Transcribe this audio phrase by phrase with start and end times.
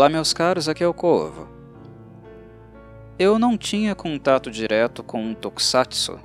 [0.00, 1.46] Olá, meus caros, aqui é o Corvo.
[3.18, 6.18] Eu não tinha contato direto com Tokusatsu,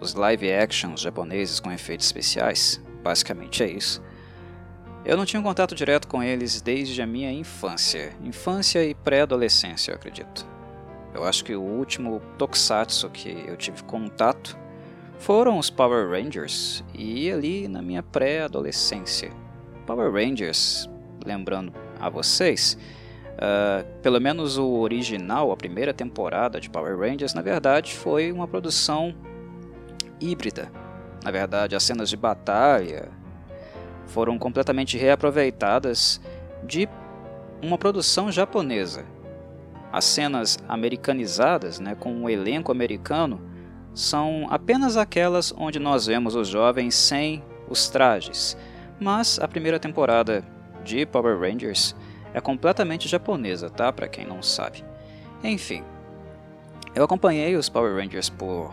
[0.00, 4.02] os live actions japoneses com efeitos especiais, basicamente é isso.
[5.04, 9.96] Eu não tinha contato direto com eles desde a minha infância, infância e pré-adolescência, eu
[9.96, 10.46] acredito.
[11.12, 14.56] Eu acho que o último Tokusatsu que eu tive contato
[15.18, 19.30] foram os Power Rangers, e ali na minha pré-adolescência.
[19.84, 20.88] Power Rangers,
[21.26, 22.78] lembrando a vocês,
[23.42, 28.46] uh, pelo menos o original, a primeira temporada de Power Rangers, na verdade foi uma
[28.46, 29.14] produção
[30.20, 30.70] híbrida.
[31.24, 33.08] Na verdade, as cenas de batalha
[34.06, 36.20] foram completamente reaproveitadas
[36.64, 36.88] de
[37.62, 39.04] uma produção japonesa.
[39.92, 43.40] As cenas americanizadas, né, com um elenco americano,
[43.94, 48.56] são apenas aquelas onde nós vemos os jovens sem os trajes,
[48.98, 50.42] mas a primeira temporada
[50.82, 51.94] de Power Rangers
[52.34, 53.92] é completamente japonesa, tá?
[53.92, 54.84] Para quem não sabe.
[55.42, 55.82] Enfim,
[56.94, 58.72] eu acompanhei os Power Rangers por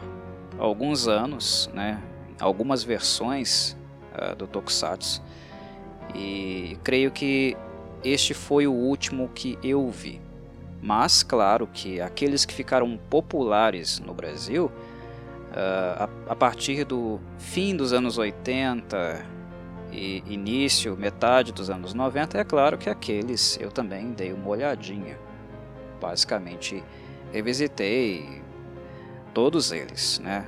[0.58, 2.02] alguns anos, né?
[2.40, 3.78] Algumas versões
[4.14, 5.22] uh, do Tokusatsu
[6.16, 7.56] e creio que
[8.04, 10.22] este foi o último que eu vi.
[10.82, 14.72] Mas claro que aqueles que ficaram populares no Brasil
[15.50, 19.26] Uh, a, a, partir do fim dos anos 80
[19.92, 25.18] e início, metade dos anos 90, é claro que aqueles eu também dei uma olhadinha.
[26.00, 26.84] Basicamente,
[27.32, 28.42] revisitei
[29.34, 30.46] todos eles, né?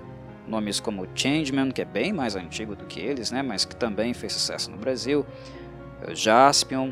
[0.47, 3.41] Nomes como Changeman, que é bem mais antigo do que eles, né?
[3.41, 5.25] Mas que também fez sucesso no Brasil.
[6.13, 6.89] Jaspion,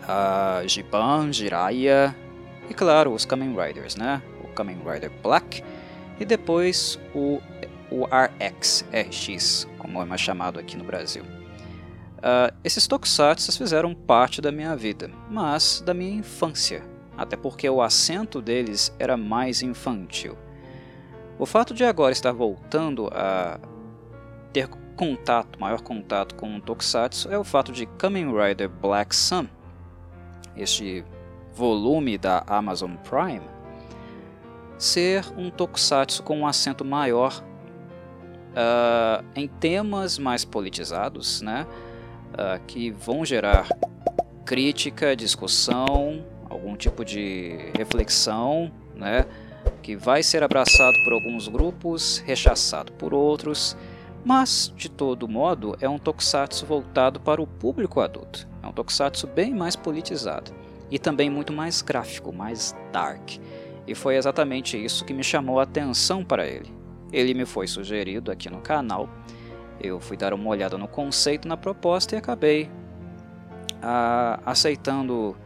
[0.00, 2.14] uh, Giban, Jiraiya
[2.68, 4.22] e claro, os Kamen Riders, né?
[4.42, 5.62] O Kamen Rider Black
[6.18, 7.40] e depois o,
[7.90, 11.39] o RX, RX, como é mais chamado aqui no Brasil.
[12.20, 16.82] Uh, esses tokusatsu fizeram parte da minha vida, mas da minha infância,
[17.16, 20.36] até porque o acento deles era mais infantil.
[21.38, 23.58] O fato de agora estar voltando a
[24.52, 29.46] ter contato, maior contato com o tokusatsu é o fato de Kamen Rider Black Sun,
[30.54, 31.02] este
[31.54, 33.48] volume da Amazon Prime,
[34.76, 37.42] ser um tokusatsu com um acento maior
[38.50, 41.66] uh, em temas mais politizados, né?
[42.32, 43.68] Uh, que vão gerar
[44.44, 49.26] crítica, discussão, algum tipo de reflexão, né?
[49.82, 53.76] que vai ser abraçado por alguns grupos, rechaçado por outros,
[54.24, 58.46] mas de todo modo é um tokusatsu voltado para o público adulto.
[58.62, 60.52] É um tokusatsu bem mais politizado
[60.90, 63.38] e também muito mais gráfico, mais dark.
[63.86, 66.70] E foi exatamente isso que me chamou a atenção para ele.
[67.12, 69.08] Ele me foi sugerido aqui no canal,
[69.82, 72.70] eu fui dar uma olhada no conceito, na proposta e acabei
[73.82, 75.36] ah, aceitando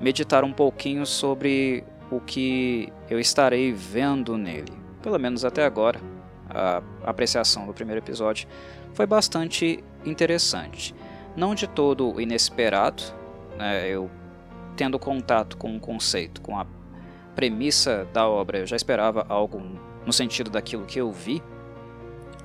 [0.00, 4.72] meditar um pouquinho sobre o que eu estarei vendo nele.
[5.02, 6.00] Pelo menos até agora,
[6.48, 8.48] a apreciação do primeiro episódio
[8.92, 10.94] foi bastante interessante.
[11.36, 13.02] Não de todo inesperado,
[13.56, 14.10] né, eu
[14.76, 16.66] tendo contato com o conceito, com a
[17.34, 19.62] premissa da obra eu já esperava algo
[20.04, 21.42] no sentido daquilo que eu vi,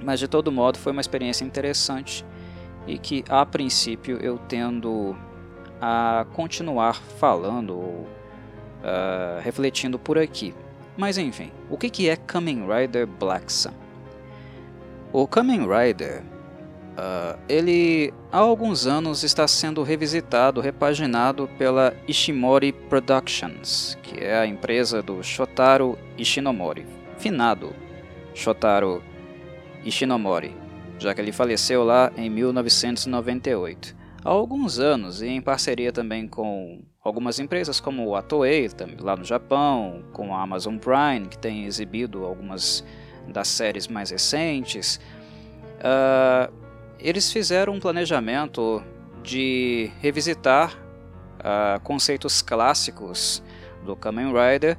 [0.01, 2.25] mas de todo modo foi uma experiência interessante
[2.87, 5.15] e que a princípio eu tendo
[5.81, 8.07] a continuar falando ou
[8.81, 10.53] uh, refletindo por aqui.
[10.97, 13.73] Mas enfim, o que é Kamen Rider Black Sun?
[15.11, 16.23] O Kamen Rider
[16.95, 24.45] Uh, ele há alguns anos está sendo revisitado, repaginado pela Ishimori Productions, que é a
[24.45, 27.75] empresa do Shotaro Ishinomori, finado
[28.33, 29.14] Shotaro Ishinomori,
[30.99, 33.95] já que ele faleceu lá em 1998.
[34.23, 38.69] Há alguns anos, e em parceria também com algumas empresas como a Toei,
[38.99, 42.83] lá no Japão, com a Amazon Prime, que tem exibido algumas
[43.27, 44.99] das séries mais recentes,
[45.79, 46.51] uh,
[46.99, 48.83] eles fizeram um planejamento
[49.21, 50.73] de revisitar
[51.39, 53.43] uh, conceitos clássicos
[53.83, 54.77] do Kamen Rider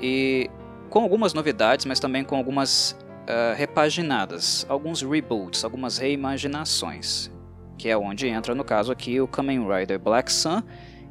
[0.00, 0.50] e
[0.90, 7.30] com algumas novidades, mas também com algumas uh, repaginadas, alguns reboots, algumas reimaginações,
[7.76, 10.62] que é onde entra no caso aqui o Kamen Rider Black Sun,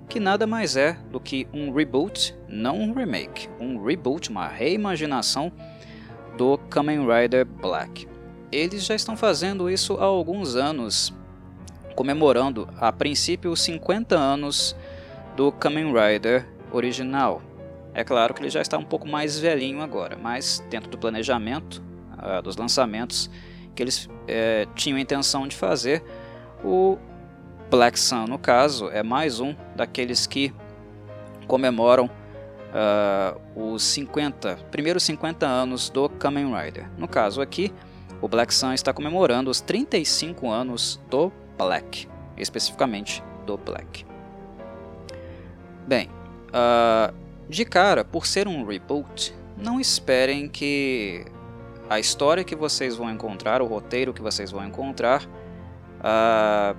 [0.08, 5.52] que nada mais é do que um reboot, não um remake, um reboot, uma reimaginação
[6.38, 8.08] do Kamen Rider Black
[8.54, 11.12] eles já estão fazendo isso há alguns anos,
[11.96, 14.76] comemorando a princípio os 50 anos
[15.36, 17.42] do Kamen Rider original.
[17.94, 21.82] É claro que ele já está um pouco mais velhinho agora, mas dentro do planejamento
[22.24, 23.30] uh, dos lançamentos
[23.76, 26.04] que eles uh, tinham a intenção de fazer,
[26.64, 26.98] o
[27.70, 30.54] Black Sun, no caso, é mais um daqueles que
[31.48, 36.90] comemoram uh, os 50, primeiros 50 anos do Kamen Rider.
[36.98, 37.74] No caso aqui,
[38.22, 44.06] o Black Sun está comemorando os 35 anos do Black, especificamente do Black.
[45.88, 46.10] Bem,
[46.50, 47.14] uh,
[47.50, 51.26] de cara, por ser um reboot, não esperem que
[51.90, 55.24] a história que vocês vão encontrar, o roteiro que vocês vão encontrar,
[56.00, 56.78] uh,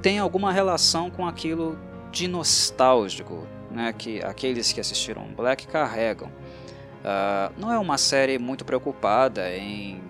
[0.00, 1.78] tenha alguma relação com aquilo
[2.10, 6.28] de nostálgico né, que aqueles que assistiram Black carregam.
[6.28, 10.00] Uh, não é uma série muito preocupada em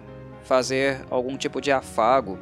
[0.42, 2.38] fazer algum tipo de afago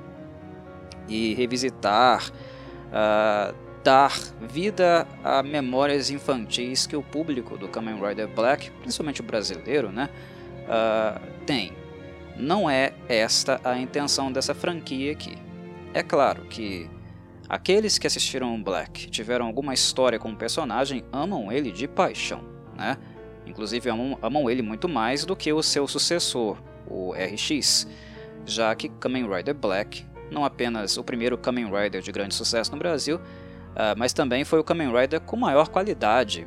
[1.09, 3.55] e revisitar, uh,
[3.85, 9.91] dar vida a memórias infantis que o público do Kamen Rider Black, principalmente o brasileiro,
[9.91, 10.11] né,
[10.70, 11.72] uh, tem.
[12.37, 15.37] Não é esta a intenção dessa franquia aqui.
[15.93, 16.88] É claro que
[17.50, 22.44] Aqueles que assistiram Black tiveram alguma história com o personagem amam ele de paixão,
[22.76, 22.96] né?
[23.44, 27.88] Inclusive amam, amam ele muito mais do que o seu sucessor, o RX,
[28.46, 32.78] já que Kamen Rider Black, não apenas o primeiro Kamen Rider de grande sucesso no
[32.78, 36.46] Brasil, uh, mas também foi o Kamen Rider com maior qualidade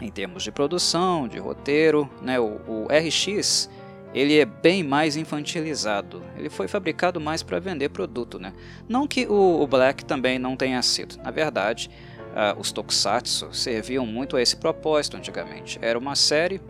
[0.00, 2.08] em termos de produção, de roteiro.
[2.22, 2.38] Né?
[2.38, 3.68] O, o RX
[4.14, 6.22] ele é bem mais infantilizado.
[6.36, 8.52] Ele foi fabricado mais para vender produto, né?
[8.88, 11.16] Não que o, o, Black também não tenha sido.
[11.20, 11.90] Na verdade,
[12.30, 15.80] uh, os Tokusatsu serviam muito a esse propósito antigamente.
[15.82, 16.60] Era uma série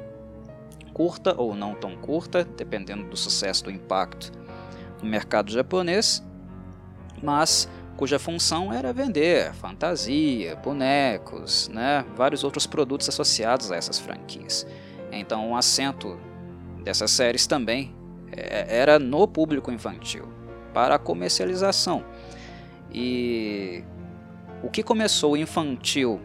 [0.95, 4.33] curta ou não tão curta, dependendo do sucesso do impacto
[5.03, 6.25] no mercado japonês,
[7.23, 14.67] mas cuja função era vender fantasia, bonecos, né, vários outros produtos associados a essas franquias.
[15.13, 16.19] Então, um acento
[16.83, 17.95] dessas séries também
[18.33, 20.29] é, era no público infantil,
[20.73, 22.05] para a comercialização.
[22.93, 23.85] E
[24.63, 26.21] o que começou infantil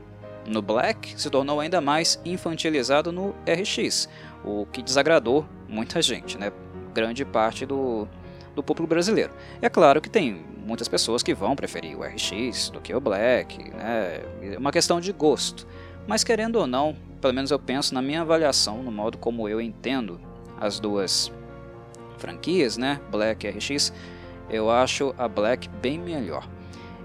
[0.48, 4.10] no Black se tornou ainda mais infantilizado no RX,
[4.44, 6.51] o que desagradou muita gente, né?
[6.94, 8.07] grande parte do,
[8.56, 9.31] do público brasileiro.
[9.62, 13.71] É claro que tem muitas pessoas que vão preferir o RX do que o Black,
[13.71, 14.21] né?
[14.42, 15.68] é uma questão de gosto.
[16.07, 19.60] Mas querendo ou não, pelo menos eu penso na minha avaliação, no modo como eu
[19.60, 20.21] entendo
[20.62, 21.31] as duas
[22.19, 23.92] franquias, né, Black e RX,
[24.50, 26.48] eu acho a Black bem melhor.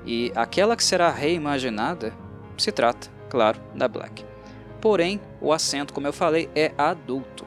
[0.04, 2.12] E aquela que será reimaginada
[2.58, 4.24] se trata, claro, da Black.
[4.80, 7.46] Porém, o acento, como eu falei, é adulto.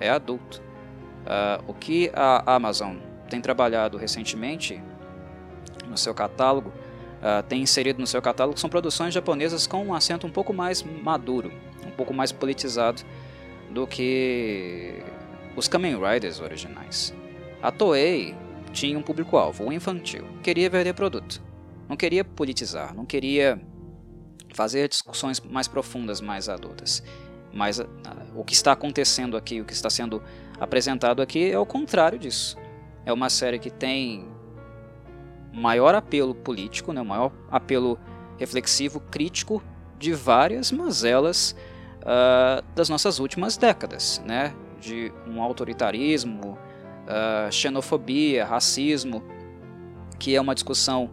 [0.00, 0.60] É adulto.
[1.24, 2.96] Uh, o que a Amazon
[3.28, 4.82] tem trabalhado recentemente
[5.88, 10.26] no seu catálogo, uh, tem inserido no seu catálogo, são produções japonesas com um acento
[10.26, 11.52] um pouco mais maduro,
[11.86, 13.02] um pouco mais politizado
[13.70, 15.02] do que
[15.56, 17.14] os Kamen Riders originais.
[17.62, 18.34] A Toei
[18.72, 21.42] tinha um público-alvo, o infantil, queria vender produto,
[21.88, 23.60] não queria politizar, não queria
[24.54, 27.02] fazer discussões mais profundas, mais adultas.
[27.52, 27.86] Mas uh,
[28.34, 30.22] o que está acontecendo aqui, o que está sendo
[30.60, 32.56] apresentado aqui é o contrário disso.
[33.04, 34.26] É uma série que tem
[35.56, 37.98] maior apelo político, né, maior apelo
[38.38, 39.62] reflexivo, crítico
[39.98, 41.56] de várias mazelas
[42.02, 44.54] uh, das nossas últimas décadas, né?
[44.78, 46.58] de um autoritarismo,
[47.06, 49.22] uh, xenofobia, racismo,
[50.18, 51.10] que é uma discussão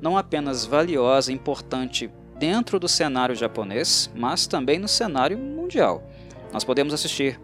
[0.00, 6.02] não apenas valiosa, importante dentro do cenário japonês, mas também no cenário mundial.
[6.52, 7.40] Nós podemos assistir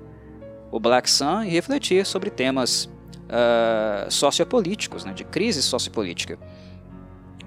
[0.71, 2.91] o Black Sun e refletir sobre temas
[3.33, 6.39] uh, sociopolíticos, né, de crise sociopolítica.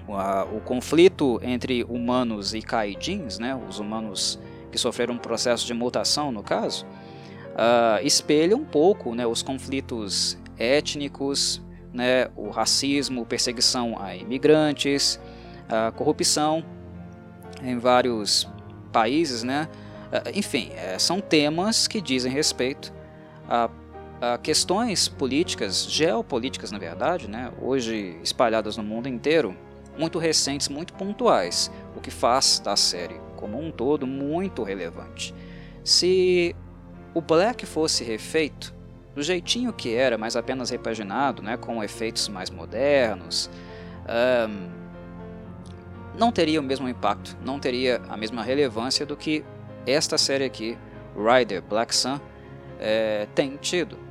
[0.07, 4.39] O, o, conflito entre humanos e kaijins, né, os humanos
[4.71, 10.37] que sofreram um processo de mutação, no caso, uh, espelha um pouco né, os conflitos
[10.57, 11.61] étnicos,
[11.93, 15.19] né, o racismo, perseguição a imigrantes,
[15.69, 16.63] a corrupção
[17.63, 18.47] em vários
[18.91, 19.67] países, né?
[20.11, 22.93] Uh, enfim, é, são temas que dizem respeito
[23.49, 23.69] a,
[24.33, 27.51] a, questões políticas, geopolíticas na verdade, né?
[27.61, 29.55] hoje espalhadas no mundo inteiro,
[29.97, 35.33] muito recentes, muito pontuais, o que faz da série como um todo muito relevante.
[35.83, 36.55] Se
[37.13, 38.73] o Black fosse refeito,
[39.13, 43.49] do jeitinho que era, mas apenas repaginado, né, com efeitos mais modernos,
[44.49, 44.69] um,
[46.17, 49.43] não teria o mesmo impacto, não teria a mesma relevância do que
[49.87, 50.77] esta série aqui,
[51.15, 52.19] Rider Black Sun,
[52.79, 54.04] é, tem tido.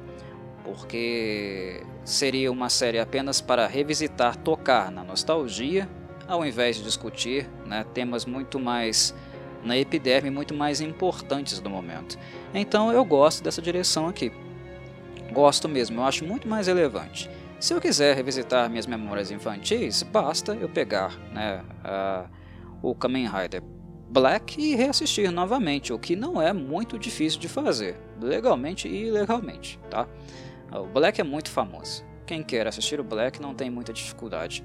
[0.65, 5.89] Porque seria uma série apenas para revisitar, tocar na nostalgia,
[6.27, 9.15] ao invés de discutir né, temas muito mais
[9.63, 12.19] na epiderme muito mais importantes do momento.
[12.53, 14.31] Então eu gosto dessa direção aqui.
[15.33, 17.31] Gosto mesmo, eu acho muito mais relevante.
[17.59, 22.29] Se eu quiser revisitar minhas memórias infantis, basta eu pegar né, uh,
[22.83, 23.63] o Kamen Rider
[24.11, 29.81] Black e reassistir novamente, o que não é muito difícil de fazer, legalmente e ilegalmente.
[29.91, 30.07] Tá?
[30.81, 32.05] O Black é muito famoso.
[32.27, 34.65] Quem quer assistir o Black não tem muita dificuldade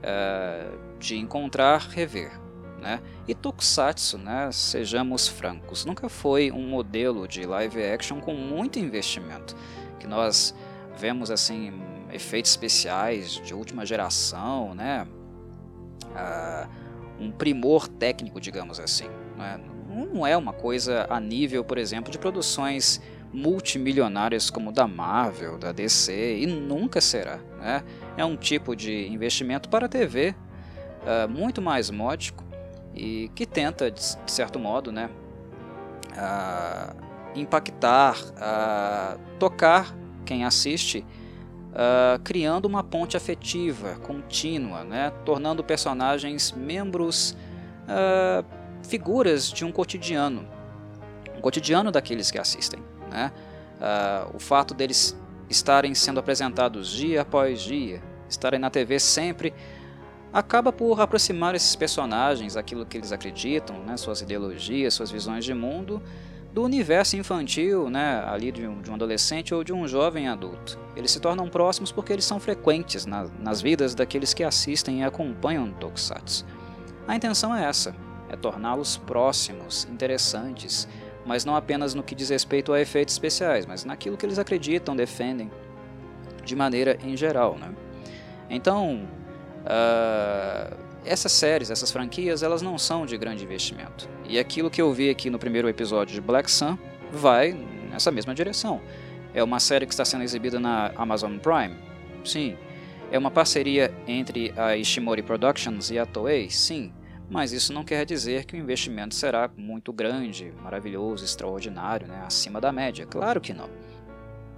[0.00, 2.32] uh, de encontrar, rever.
[2.80, 3.00] Né?
[3.26, 9.56] E Tokusatsu, né, sejamos francos, nunca foi um modelo de live action com muito investimento,
[9.98, 10.54] que nós
[10.94, 11.72] vemos assim
[12.12, 15.06] efeitos especiais de última geração, né?
[16.10, 16.84] Uh,
[17.18, 19.08] um primor técnico, digamos assim.
[19.36, 19.60] Né?
[19.88, 23.00] Não é uma coisa a nível, por exemplo, de produções
[23.34, 27.40] multimilionárias como da Marvel, da DC, e nunca será.
[27.58, 27.82] Né?
[28.16, 30.34] É um tipo de investimento para a TV
[31.02, 32.44] uh, muito mais módico
[32.94, 35.10] e que tenta, de certo modo, né,
[36.12, 36.94] uh,
[37.34, 41.04] impactar, uh, tocar quem assiste,
[42.22, 47.36] criando uma ponte afetiva contínua, né, tornando personagens membros,
[48.84, 50.46] figuras de um cotidiano,
[51.42, 52.80] cotidiano daqueles que assistem.
[53.14, 53.32] Né?
[53.76, 55.16] Uh, o fato deles
[55.48, 59.54] estarem sendo apresentados dia após dia, estarem na TV sempre,
[60.32, 65.54] acaba por aproximar esses personagens, aquilo que eles acreditam, né, suas ideologias, suas visões de
[65.54, 66.02] mundo,
[66.52, 70.76] do universo infantil, né, ali de um, de um, adolescente ou de um jovem adulto.
[70.96, 75.04] Eles se tornam próximos porque eles são frequentes na, nas vidas daqueles que assistem e
[75.04, 76.44] acompanham Tokusatsu.
[77.06, 77.94] A intenção é essa,
[78.28, 80.88] é torná-los próximos, interessantes,
[81.24, 84.94] mas não apenas no que diz respeito a efeitos especiais, mas naquilo que eles acreditam,
[84.94, 85.50] defendem,
[86.44, 87.56] de maneira em geral.
[87.58, 87.70] Né?
[88.50, 89.08] Então,
[89.64, 94.08] uh, essas séries, essas franquias, elas não são de grande investimento.
[94.28, 96.78] E aquilo que eu vi aqui no primeiro episódio de Black Sun
[97.10, 97.52] vai
[97.90, 98.80] nessa mesma direção.
[99.32, 101.76] É uma série que está sendo exibida na Amazon Prime?
[102.24, 102.56] Sim.
[103.10, 106.50] É uma parceria entre a Ishimori Productions e a Toei?
[106.50, 106.92] Sim
[107.28, 112.22] mas isso não quer dizer que o investimento será muito grande, maravilhoso, extraordinário, né?
[112.26, 113.06] acima da média.
[113.06, 113.68] Claro que não.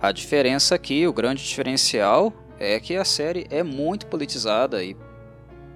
[0.00, 4.96] A diferença aqui, o grande diferencial, é que a série é muito politizada e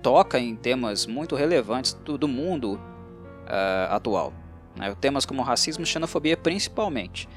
[0.02, 4.32] toca em temas muito relevantes do, do mundo uh, atual.
[4.76, 4.94] Né?
[5.00, 7.28] Temas como racismo e xenofobia principalmente.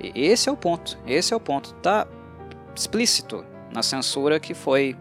[0.00, 0.98] E esse é o ponto.
[1.06, 1.74] Esse é o ponto.
[1.76, 2.06] Está
[2.74, 4.96] explícito na censura que foi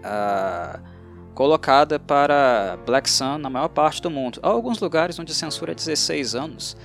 [0.00, 0.93] uh,
[1.34, 4.38] colocada para Black Sun na maior parte do mundo.
[4.42, 6.76] Há alguns lugares onde a censura é 16 anos,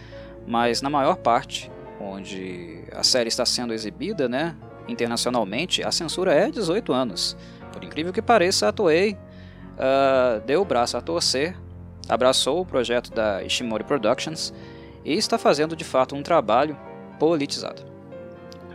[0.47, 4.55] mas na maior parte, onde a série está sendo exibida, né,
[4.87, 7.37] internacionalmente, a censura é 18 anos.
[7.71, 11.55] Por incrível que pareça, a Toei uh, deu o braço a torcer,
[12.07, 14.51] abraçou o projeto da Ishimori Productions
[15.05, 16.75] e está fazendo de fato um trabalho
[17.19, 17.83] politizado.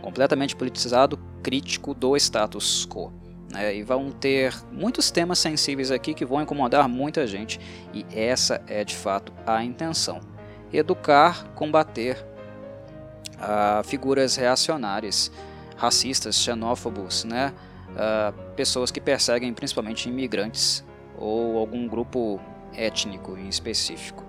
[0.01, 3.24] Completamente politizado, crítico do status quo.
[3.55, 3.73] Né?
[3.77, 7.57] E vão ter muitos temas sensíveis aqui que vão incomodar muita gente,
[7.93, 10.19] e essa é de fato a intenção:
[10.73, 12.17] educar, combater
[13.35, 15.31] uh, figuras reacionárias,
[15.77, 17.53] racistas, xenófobos, né?
[17.91, 20.83] Uh, pessoas que perseguem principalmente imigrantes
[21.17, 22.41] ou algum grupo
[22.73, 24.21] étnico em específico.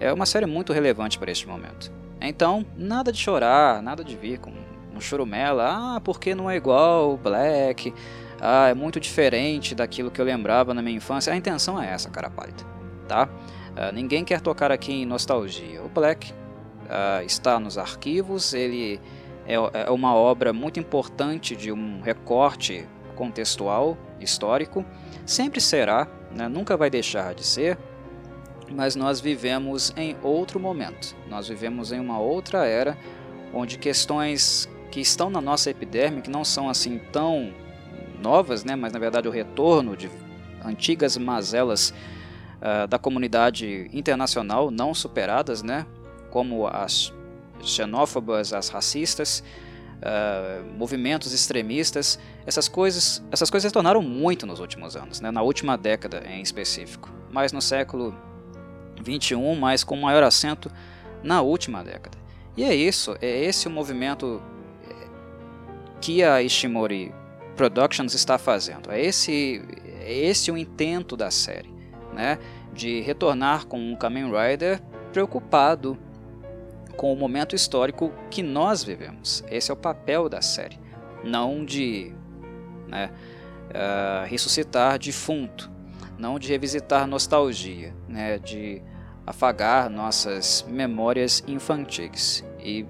[0.00, 1.92] É uma série muito relevante para este momento.
[2.22, 4.50] Então, nada de chorar, nada de vir com
[4.94, 7.92] um churumela, ah, porque não é igual o Black,
[8.44, 11.32] ah, é muito diferente daquilo que eu lembrava na minha infância.
[11.32, 12.64] A intenção é essa, cara pálida,
[13.06, 13.28] tá?
[13.76, 15.80] Ah, ninguém quer tocar aqui em nostalgia.
[15.80, 16.34] O Black
[16.90, 19.00] ah, está nos arquivos, ele
[19.46, 22.84] é, é uma obra muito importante de um recorte
[23.14, 24.84] contextual, histórico,
[25.24, 26.48] sempre será, né?
[26.48, 27.78] nunca vai deixar de ser,
[28.68, 32.96] mas nós vivemos em outro momento, nós vivemos em uma outra era,
[33.52, 37.52] onde questões que estão na nossa epiderme, que não são assim tão
[38.22, 40.08] novas, né, mas na verdade o retorno de
[40.64, 41.92] antigas mazelas
[42.60, 45.84] uh, da comunidade internacional não superadas, né,
[46.30, 47.12] como as
[47.62, 49.42] xenófobas, as racistas,
[49.98, 55.42] uh, movimentos extremistas, essas coisas, essas coisas se tornaram muito nos últimos anos, né, na
[55.42, 58.14] última década em específico, mas no século
[59.02, 60.70] 21, mas com maior acento
[61.22, 62.16] na última década.
[62.56, 64.40] E é isso, é esse o movimento
[66.02, 67.14] que a Ishimori
[67.56, 68.90] Productions está fazendo.
[68.90, 69.62] É esse,
[70.00, 71.72] é esse o intento da série,
[72.12, 72.38] né?
[72.72, 74.80] de retornar com um Kamen Rider
[75.12, 75.98] preocupado
[76.96, 79.44] com o momento histórico que nós vivemos.
[79.50, 80.78] Esse é o papel da série,
[81.22, 82.12] não de
[82.88, 83.10] né,
[83.68, 85.70] uh, ressuscitar defunto,
[86.18, 88.82] não de revisitar nostalgia, né, de
[89.26, 92.44] afagar nossas memórias infantis.
[92.58, 92.86] E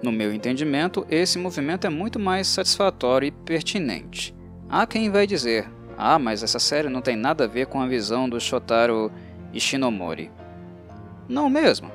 [0.00, 4.34] No meu entendimento, esse movimento é muito mais satisfatório e pertinente.
[4.68, 7.86] Há quem vai dizer: ah, mas essa série não tem nada a ver com a
[7.86, 9.10] visão do Shotaro
[9.52, 10.30] Ishinomori.
[11.28, 11.90] Não mesmo?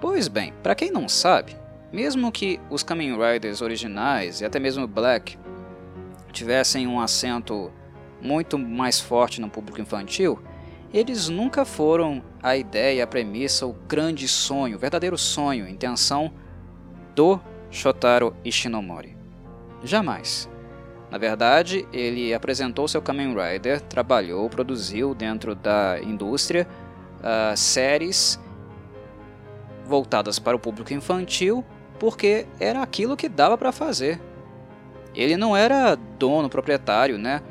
[0.00, 1.56] Pois bem, para quem não sabe,
[1.92, 5.38] mesmo que os Kamen Riders originais e até mesmo Black
[6.32, 7.70] tivessem um acento
[8.20, 10.42] muito mais forte no público infantil,
[10.92, 16.32] eles nunca foram a ideia, a premissa, o grande sonho, o verdadeiro sonho, intenção
[17.14, 17.40] do
[17.70, 19.16] Shotaro Ishinomori.
[19.82, 20.48] Jamais.
[21.10, 26.66] Na verdade, ele apresentou seu Kamen Rider, trabalhou, produziu dentro da indústria
[27.20, 28.40] uh, séries
[29.86, 31.64] voltadas para o público infantil,
[31.98, 34.20] porque era aquilo que dava para fazer.
[35.14, 37.42] Ele não era dono, proprietário, né?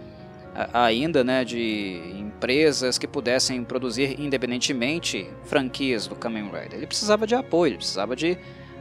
[0.72, 6.76] ainda né, de empresas que pudessem produzir independentemente franquias do Kamen Rider.
[6.76, 8.38] Ele precisava de apoio, precisava de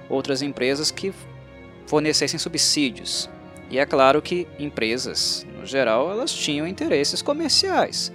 [0.09, 1.13] outras empresas que
[1.87, 3.29] fornecessem subsídios.
[3.71, 8.13] E é claro que empresas, no geral, elas tinham interesses comerciais.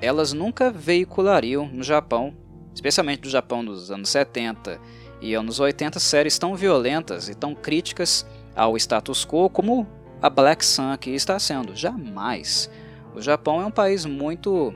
[0.00, 2.34] Elas nunca veiculariam no Japão,
[2.74, 4.80] especialmente no Japão dos anos 70
[5.20, 9.86] e anos 80, séries tão violentas e tão críticas ao status quo como
[10.20, 11.74] a Black Sun aqui está sendo.
[11.74, 12.70] Jamais.
[13.14, 14.74] O Japão é um país muito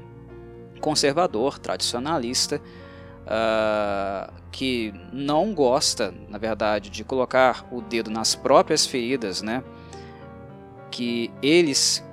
[0.81, 2.61] conservador, tradicionalista,
[3.26, 9.62] uh, que não gosta, na verdade, de colocar o dedo nas próprias feridas, né?
[10.91, 12.05] Que eles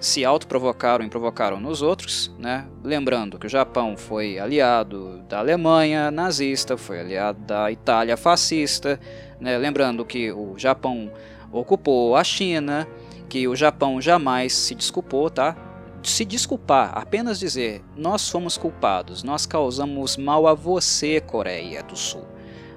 [0.00, 2.66] se autoprovocaram e provocaram nos outros, né?
[2.82, 8.98] Lembrando que o Japão foi aliado da Alemanha nazista, foi aliado da Itália fascista,
[9.38, 9.58] né?
[9.58, 11.12] Lembrando que o Japão
[11.52, 12.88] ocupou a China,
[13.28, 15.54] que o Japão jamais se desculpou, tá?
[16.02, 22.26] Se desculpar, apenas dizer nós fomos culpados, nós causamos mal a você, Coreia do Sul,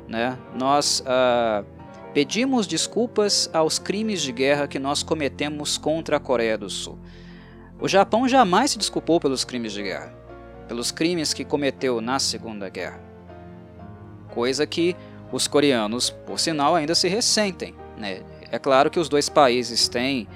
[0.08, 0.38] né?
[0.54, 1.66] Nós uh,
[2.14, 7.00] pedimos desculpas aos crimes de guerra que nós cometemos contra a Coreia do Sul.
[7.80, 10.14] O Japão jamais se desculpou pelos crimes de guerra,
[10.68, 13.02] pelos crimes que cometeu na Segunda Guerra,
[14.34, 14.96] coisa que
[15.32, 18.22] os coreanos, por sinal, ainda se ressentem, né?
[18.52, 20.28] É claro que os dois países têm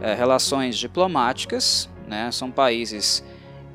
[0.00, 2.30] é, relações diplomáticas, né?
[2.30, 3.24] são países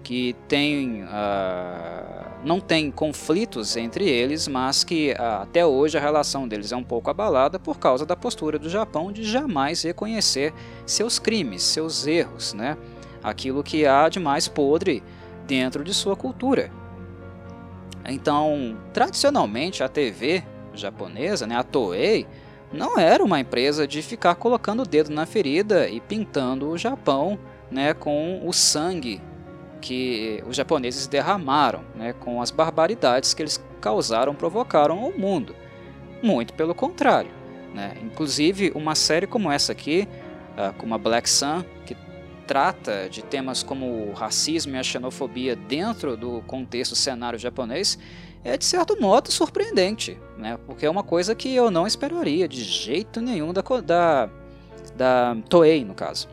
[0.04, 6.48] que têm, uh, não têm conflitos entre eles, mas que uh, até hoje a relação
[6.48, 10.54] deles é um pouco abalada por causa da postura do Japão de jamais reconhecer
[10.86, 12.78] seus crimes, seus erros, né?
[13.24, 15.02] aquilo que há de mais podre
[15.48, 16.70] dentro de sua cultura.
[18.08, 20.44] Então, tradicionalmente, a TV
[20.76, 22.28] japonesa, né, a Toei,
[22.72, 27.40] não era uma empresa de ficar colocando o dedo na ferida e pintando o Japão
[27.72, 29.22] né, com o sangue
[29.82, 35.56] que os japoneses derramaram, né, com as barbaridades que eles causaram, provocaram ao mundo.
[36.24, 37.30] Muito pelo contrário.
[37.74, 37.96] Né?
[38.02, 40.08] Inclusive, uma série como essa aqui,
[40.58, 41.96] uh, como a Black Sun, que
[42.48, 48.00] trata de temas como o racismo e a xenofobia dentro do contexto cenário japonês,
[48.44, 50.58] é de certo modo surpreendente, né?
[50.66, 54.30] porque é uma coisa que eu não esperaria de jeito nenhum da, da,
[54.96, 56.28] da Toei, no caso.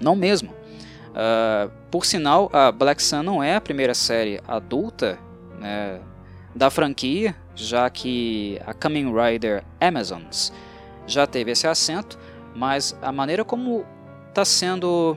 [0.00, 0.50] Não mesmo.
[0.50, 5.18] Uh, por sinal, a Black Sun não é a primeira série adulta
[5.60, 6.00] né,
[6.54, 10.52] da franquia, já que a Kamen Rider Amazons
[11.06, 12.18] já teve esse assento,
[12.54, 13.84] mas a maneira como
[14.28, 15.16] está sendo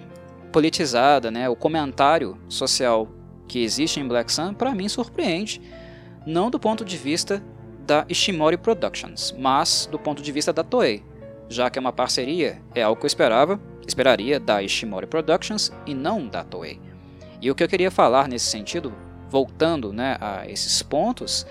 [0.52, 3.08] politizada, né, o comentário social
[3.48, 5.62] que existe em Black Sun, para mim surpreende
[6.26, 7.42] não do ponto de vista
[7.86, 11.04] da Ishimori Productions, mas do ponto de vista da Toei,
[11.48, 13.58] já que é uma parceria, é algo que eu esperava,
[13.88, 16.80] esperaria da Ishimori Productions e não da Toei.
[17.42, 18.94] E o que eu queria falar nesse sentido,
[19.30, 21.46] voltando né, a esses pontos,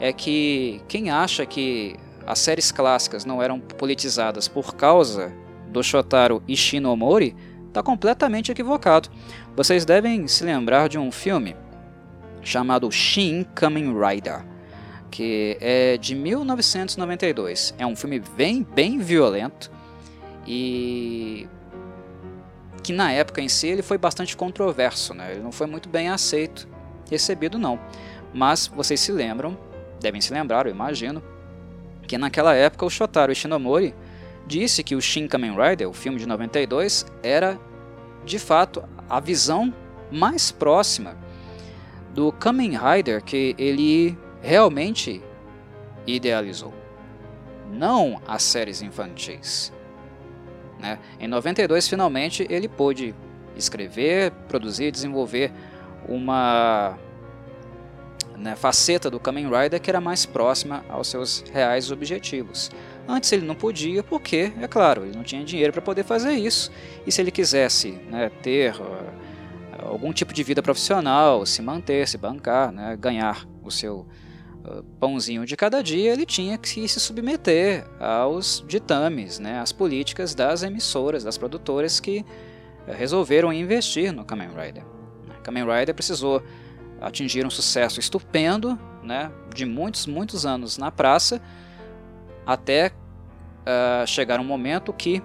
[0.00, 1.96] é que quem acha que
[2.26, 5.32] as séries clássicas não eram politizadas por causa
[5.68, 7.34] do Shotaro Ishinomori
[7.68, 9.08] está completamente equivocado.
[9.56, 11.56] Vocês devem se lembrar de um filme
[12.42, 14.44] chamado Shin Kamen Rider,
[15.10, 17.74] que é de 1992.
[17.78, 19.70] É um filme bem, bem violento
[20.46, 21.17] e
[22.88, 25.32] que na época em si ele foi bastante controverso, né?
[25.32, 26.66] ele não foi muito bem aceito,
[27.10, 27.78] recebido não.
[28.32, 29.58] Mas vocês se lembram,
[30.00, 31.22] devem se lembrar, eu imagino,
[32.06, 33.94] que naquela época o Shotaro Ishinomori
[34.46, 37.60] disse que o Shin Kamen Rider, o filme de 92, era
[38.24, 39.70] de fato a visão
[40.10, 41.14] mais próxima
[42.14, 45.22] do Kamen Rider que ele realmente
[46.06, 46.72] idealizou,
[47.70, 49.74] não as séries infantis.
[50.78, 50.98] Né?
[51.18, 53.14] Em 92, finalmente, ele pôde
[53.56, 55.52] escrever, produzir, desenvolver
[56.08, 56.96] uma
[58.36, 62.70] né, faceta do Kamen Rider que era mais próxima aos seus reais objetivos.
[63.06, 66.70] Antes ele não podia, porque, é claro, ele não tinha dinheiro para poder fazer isso.
[67.06, 69.14] E se ele quisesse né, ter uh,
[69.78, 74.06] algum tipo de vida profissional, se manter, se bancar, né, ganhar o seu
[75.00, 80.62] pãozinho de cada dia, ele tinha que se submeter aos ditames, né, às políticas das
[80.62, 82.24] emissoras, das produtoras que
[82.86, 84.84] uh, resolveram investir no Kamen Rider.
[85.42, 86.42] Kamen Rider precisou
[87.00, 91.40] atingir um sucesso estupendo, né, de muitos, muitos anos na praça,
[92.44, 95.22] até uh, chegar um momento que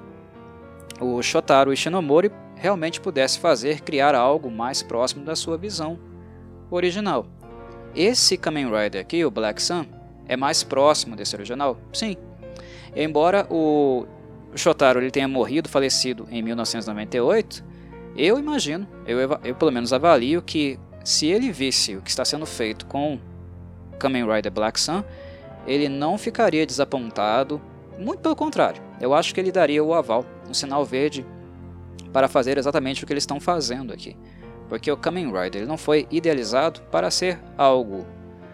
[1.00, 6.00] o Shotaro Ishinomori realmente pudesse fazer criar algo mais próximo da sua visão
[6.72, 7.28] original.
[7.96, 9.86] Esse Kamen Rider aqui, o Black Sun,
[10.28, 11.78] é mais próximo desse original?
[11.92, 12.18] Sim.
[12.96, 14.06] Embora o
[14.56, 17.64] Shotaro ele tenha morrido, falecido em 1998,
[18.16, 22.46] eu imagino, eu, eu pelo menos avalio que se ele visse o que está sendo
[22.46, 23.20] feito com
[24.00, 25.04] Kamen Rider Black Sun,
[25.68, 27.62] ele não ficaria desapontado,
[27.98, 31.26] muito pelo contrário, eu acho que ele daria o aval, um sinal verde,
[32.12, 34.16] para fazer exatamente o que eles estão fazendo aqui.
[34.70, 38.06] Porque o Kamen Rider ele não foi idealizado para ser algo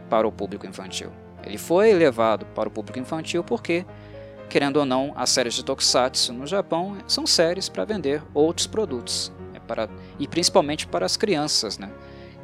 [0.10, 1.12] para o público infantil.
[1.44, 3.86] Ele foi levado para o público infantil porque,
[4.50, 9.32] querendo ou não, as séries de Tokusatsu no Japão são séries para vender outros produtos.
[9.54, 11.90] É para, e principalmente para as crianças, né?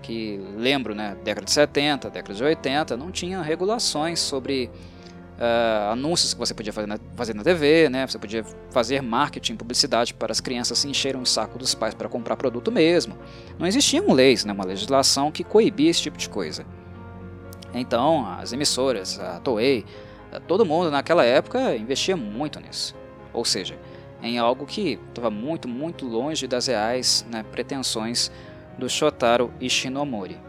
[0.05, 4.69] que lembro, né, década de 70, década de 80, não tinha regulações sobre
[5.37, 9.55] uh, anúncios que você podia fazer na, fazer na TV, né, você podia fazer marketing,
[9.55, 13.17] publicidade para as crianças se encherem o saco dos pais para comprar produto mesmo.
[13.57, 16.65] Não existiam leis, né, uma legislação que coibia esse tipo de coisa.
[17.73, 19.85] Então, as emissoras, a Toei,
[20.47, 22.95] todo mundo naquela época investia muito nisso.
[23.33, 23.77] Ou seja,
[24.23, 28.31] em algo que estava muito, muito longe das reais né, pretensões
[28.77, 30.39] do Shotaro Ishinomori.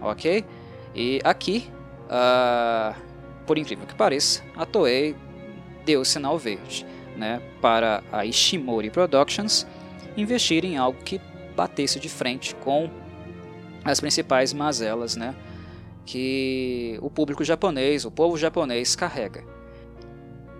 [0.00, 0.44] Ok?
[0.94, 1.68] E aqui,
[2.04, 3.07] uh,
[3.48, 5.16] por incrível que pareça, a Toei
[5.86, 6.84] deu sinal verde
[7.16, 9.66] né, para a Ishimori Productions
[10.18, 11.18] investir em algo que
[11.56, 12.90] batesse de frente com
[13.82, 15.34] as principais mazelas né,
[16.04, 19.42] que o público japonês, o povo japonês carrega.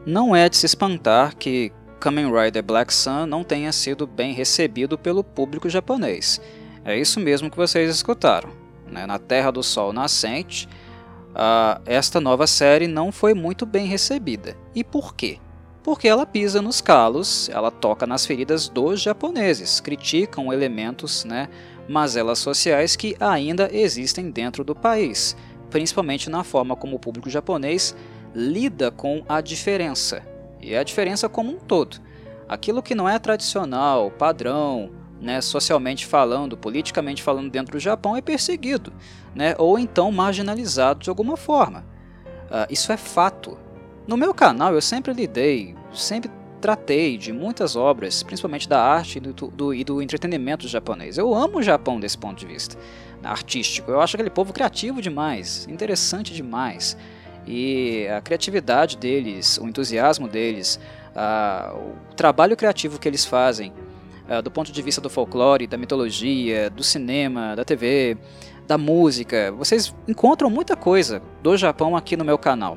[0.06, 1.70] Não é de se espantar que
[2.00, 6.40] Kamen Rider Black Sun não tenha sido bem recebido pelo público japonês.
[6.86, 8.50] É isso mesmo que vocês escutaram.
[8.90, 9.04] Né?
[9.04, 10.66] Na Terra do Sol Nascente,
[11.30, 14.56] uh, esta nova série não foi muito bem recebida.
[14.74, 15.38] E por quê?
[15.82, 21.48] Porque ela pisa nos calos, ela toca nas feridas dos japoneses, criticam elementos, né,
[21.88, 25.36] mazelas sociais que ainda existem dentro do país,
[25.70, 27.96] principalmente na forma como o público japonês
[28.34, 30.22] lida com a diferença,
[30.60, 31.96] e a diferença como um todo.
[32.46, 38.20] Aquilo que não é tradicional, padrão, né, socialmente falando, politicamente falando dentro do Japão é
[38.20, 38.92] perseguido,
[39.34, 41.84] né, ou então marginalizado de alguma forma.
[42.46, 43.58] Uh, isso é fato.
[44.06, 49.20] No meu canal eu sempre lidei, sempre tratei de muitas obras, principalmente da arte e
[49.20, 51.18] do, do, e do entretenimento japonês.
[51.18, 52.76] Eu amo o Japão desse ponto de vista
[53.22, 53.90] artístico.
[53.90, 56.96] Eu acho aquele povo criativo demais, interessante demais.
[57.46, 60.78] E a criatividade deles, o entusiasmo deles,
[61.16, 63.72] uh, o trabalho criativo que eles fazem
[64.42, 68.16] do ponto de vista do folclore, da mitologia, do cinema, da TV,
[68.66, 69.50] da música.
[69.52, 72.76] Vocês encontram muita coisa do Japão aqui no meu canal.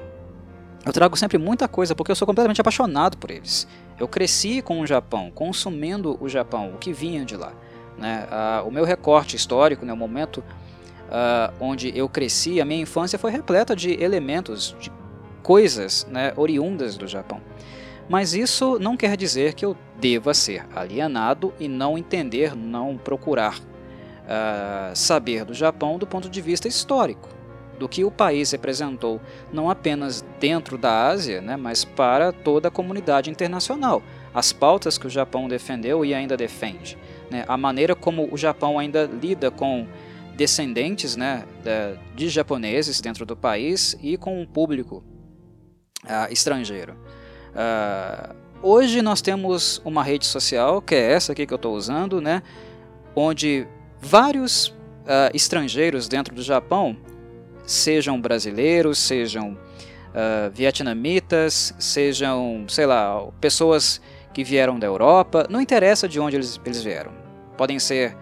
[0.85, 3.67] Eu trago sempre muita coisa porque eu sou completamente apaixonado por eles.
[3.99, 7.53] Eu cresci com o Japão, consumindo o Japão, o que vinha de lá.
[7.97, 8.25] Né?
[8.31, 13.19] Uh, o meu recorte histórico, né, o momento uh, onde eu cresci, a minha infância
[13.19, 14.91] foi repleta de elementos, de
[15.43, 17.41] coisas né, oriundas do Japão.
[18.09, 23.59] Mas isso não quer dizer que eu deva ser alienado e não entender, não procurar
[23.59, 27.29] uh, saber do Japão do ponto de vista histórico,
[27.77, 29.21] do que o país representou,
[29.53, 34.01] não apenas dentro da Ásia, né, mas para toda a comunidade internacional.
[34.33, 36.97] As pautas que o Japão defendeu e ainda defende,
[37.29, 39.87] né, a maneira como o Japão ainda lida com
[40.35, 41.45] descendentes né,
[42.15, 45.03] de japoneses dentro do país e com o público
[46.05, 46.95] uh, estrangeiro.
[47.51, 52.21] Uh, hoje nós temos uma rede social, que é essa aqui que eu estou usando,
[52.21, 52.41] né,
[53.15, 53.67] onde
[53.99, 56.95] vários uh, estrangeiros dentro do Japão,
[57.65, 64.01] sejam brasileiros, sejam uh, vietnamitas, sejam, sei lá, pessoas
[64.33, 67.11] que vieram da Europa, não interessa de onde eles, eles vieram.
[67.57, 68.15] Podem ser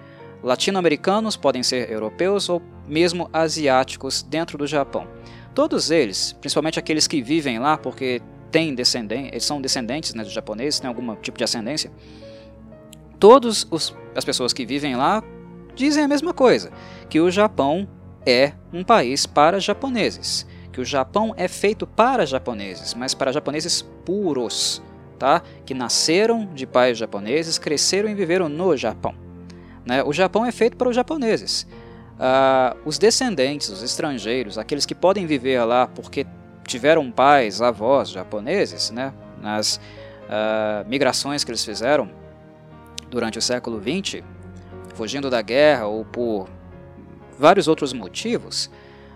[0.44, 5.08] latino-americanos, podem ser europeus ou mesmo asiáticos dentro do Japão.
[5.54, 10.32] Todos eles, principalmente aqueles que vivem lá porque têm descendentes, eles são descendentes né, dos
[10.32, 11.92] japoneses, têm algum tipo de ascendência,
[13.20, 13.68] todas
[14.16, 15.24] as pessoas que vivem lá
[15.76, 16.72] dizem a mesma coisa,
[17.10, 17.88] que o Japão
[18.26, 23.82] é um país para japoneses, que o Japão é feito para japoneses, mas para japoneses
[24.06, 24.82] puros,
[25.18, 25.42] tá?
[25.66, 29.14] que nasceram de pais japoneses, cresceram e viveram no Japão.
[29.86, 30.04] Né?
[30.04, 31.68] O Japão é feito para os japoneses.
[32.20, 36.26] Uh, os descendentes, os estrangeiros, aqueles que podem viver lá porque
[36.70, 39.14] tiveram pais, avós japoneses, né?
[39.42, 39.78] nas
[40.26, 42.10] uh, migrações que eles fizeram
[43.10, 44.22] durante o século XX,
[44.94, 46.48] fugindo da guerra ou por
[47.38, 48.70] vários outros motivos,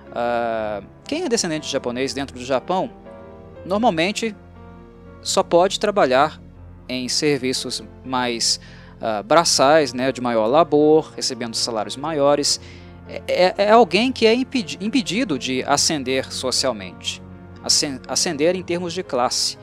[0.09, 2.89] uh, quem é descendente de japonês dentro do Japão
[3.65, 4.35] normalmente
[5.21, 6.41] só pode trabalhar
[6.87, 8.59] em serviços mais
[8.97, 12.59] uh, braçais, né, de maior labor, recebendo salários maiores.
[13.07, 17.21] É, é, é alguém que é impedi impedido de ascender socialmente,
[18.07, 19.57] ascender em termos de classe.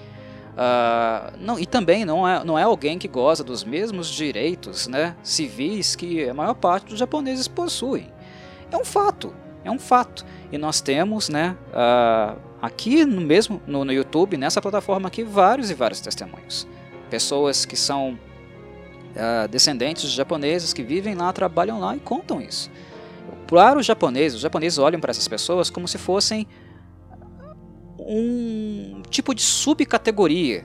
[0.50, 5.16] Uh, não, e também não é, não é alguém que goza dos mesmos direitos né,
[5.22, 8.12] civis que a maior parte dos japoneses possuem.
[8.70, 9.32] É um fato,
[9.64, 10.24] é um fato.
[10.50, 15.70] E nós temos né, uh, aqui no mesmo no, no, YouTube, nessa plataforma aqui, vários
[15.70, 16.66] e vários testemunhos.
[17.08, 18.18] Pessoas que são
[19.14, 22.70] uh, descendentes de japoneses que vivem lá, trabalham lá e contam isso.
[23.46, 26.46] Para os japoneses, os japoneses olham para essas pessoas como se fossem
[28.06, 30.64] um tipo de subcategoria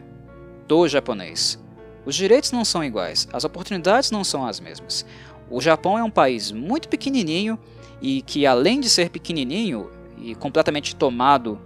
[0.67, 1.59] do japonês.
[2.05, 5.05] Os direitos não são iguais, as oportunidades não são as mesmas.
[5.49, 7.57] O Japão é um país muito pequenininho
[8.01, 11.59] e que, além de ser pequenininho e completamente tomado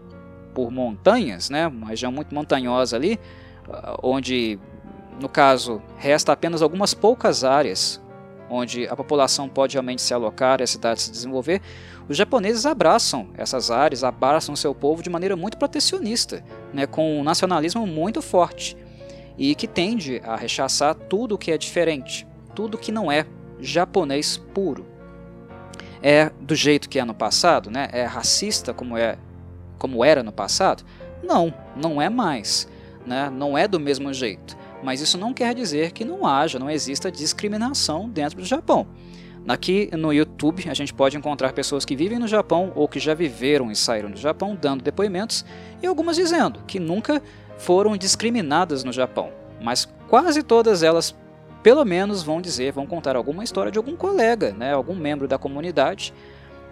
[0.53, 3.19] por montanhas, né, uma região muito montanhosa ali,
[3.69, 4.59] ah, onde,
[5.19, 8.01] no caso, resta apenas algumas poucas áreas
[8.49, 11.61] onde a população pode realmente se alocar e a cidade se desenvolver,
[12.07, 17.23] os japoneses abraçam essas áreas, abraçam seu povo de maneira muito protecionista, né, com um
[17.23, 18.75] nacionalismo muito forte
[19.37, 23.25] e que tende a rechaçar tudo que é diferente, tudo que não é
[23.59, 24.85] japonês puro.
[26.01, 27.89] É do jeito que é no passado, né?
[27.91, 29.17] É racista como é
[29.77, 30.83] como era no passado?
[31.23, 32.67] Não, não é mais,
[33.05, 33.29] né?
[33.29, 34.57] Não é do mesmo jeito.
[34.83, 38.87] Mas isso não quer dizer que não haja, não exista discriminação dentro do Japão.
[39.47, 43.13] Aqui no YouTube a gente pode encontrar pessoas que vivem no Japão ou que já
[43.13, 45.45] viveram e saíram do Japão dando depoimentos
[45.81, 47.21] e algumas dizendo que nunca
[47.57, 51.15] foram discriminadas no Japão, mas quase todas elas
[51.63, 55.37] pelo menos vão dizer, vão contar alguma história de algum colega, né, algum membro da
[55.37, 56.13] comunidade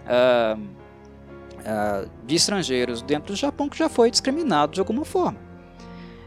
[0.06, 5.47] uh, uh, de estrangeiros dentro do Japão que já foi discriminado de alguma forma.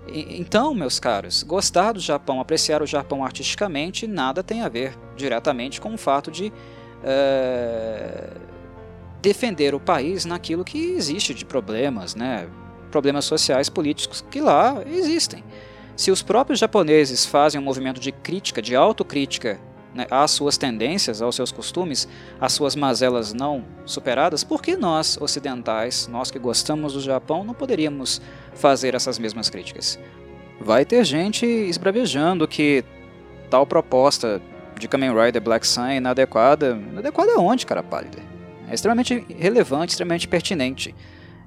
[0.08, 5.80] Então, meus caros, gostar do Japão, apreciar o Japão artisticamente, nada tem a ver diretamente
[5.80, 6.52] com o fato de
[7.04, 8.42] uh,
[9.22, 12.48] defender o país naquilo que existe de problemas, né?
[12.90, 15.44] problemas sociais, políticos que lá existem.
[15.96, 19.60] Se os próprios japoneses fazem um movimento de crítica, de autocrítica
[19.93, 22.08] né, às suas tendências, aos seus costumes,
[22.39, 27.54] às suas mazelas não superadas, por que nós, ocidentais, nós que gostamos do Japão, não
[27.54, 28.21] poderíamos
[28.54, 29.99] fazer essas mesmas críticas?
[30.60, 32.84] Vai ter gente esbravejando que
[33.49, 34.41] tal proposta
[34.80, 36.80] de Kamen Rider Black Sun é inadequada.
[36.91, 38.19] Inadequada onde, cara pálida?
[38.69, 40.95] É extremamente relevante, extremamente pertinente.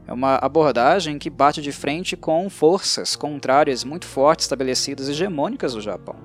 [0.06, 5.80] É uma abordagem que bate de frente com forças contrárias muito fortes estabelecidas hegemônicas do
[5.80, 6.16] Japão.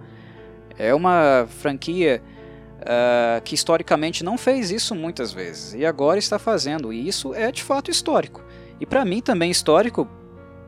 [0.79, 2.23] É uma franquia
[2.79, 7.51] uh, que historicamente não fez isso muitas vezes e agora está fazendo, e isso é
[7.51, 8.41] de fato histórico.
[8.79, 10.07] E para mim também histórico,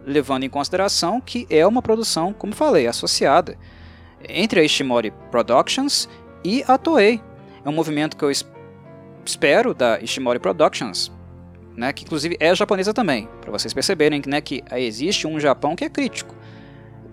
[0.05, 3.57] levando em consideração que é uma produção, como falei, associada
[4.27, 6.09] entre a Ishimori Productions
[6.43, 7.21] e a Toei.
[7.63, 8.31] É um movimento que eu
[9.25, 11.11] espero da Ishimori Productions,
[11.75, 15.85] né, que inclusive é japonesa também, para vocês perceberem né, que existe um Japão que
[15.85, 16.35] é crítico.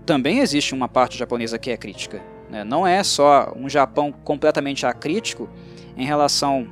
[0.05, 2.21] Também existe uma parte japonesa que é crítica.
[2.51, 2.65] Né?
[2.65, 5.49] Não é só um Japão completamente acrítico
[5.97, 6.69] em relação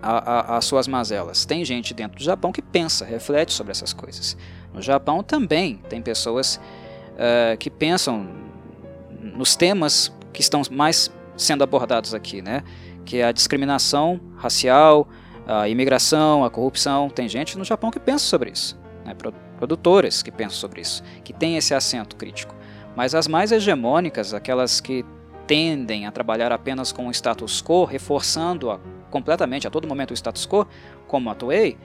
[0.00, 1.44] às suas mazelas.
[1.44, 4.36] Tem gente dentro do Japão que pensa, reflete sobre essas coisas.
[4.72, 6.60] No Japão também tem pessoas
[7.14, 8.28] uh, que pensam
[9.20, 12.62] nos temas que estão mais sendo abordados aqui, né?
[13.04, 15.08] que é a discriminação racial,
[15.46, 17.08] a imigração, a corrupção.
[17.08, 19.16] Tem gente no Japão que pensa sobre isso, né?
[19.58, 22.54] produtoras que pensam sobre isso, que tem esse acento crítico.
[22.98, 25.04] Mas as mais hegemônicas, aquelas que
[25.46, 30.14] tendem a trabalhar apenas com o status quo, reforçando a, completamente a todo momento o
[30.14, 30.66] status quo,
[31.06, 31.78] como a Toei,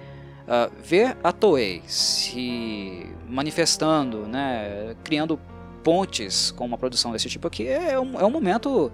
[0.47, 5.39] uh, ver a Toei se manifestando, né, criando
[5.83, 8.91] pontes com uma produção desse tipo aqui é um, é um momento,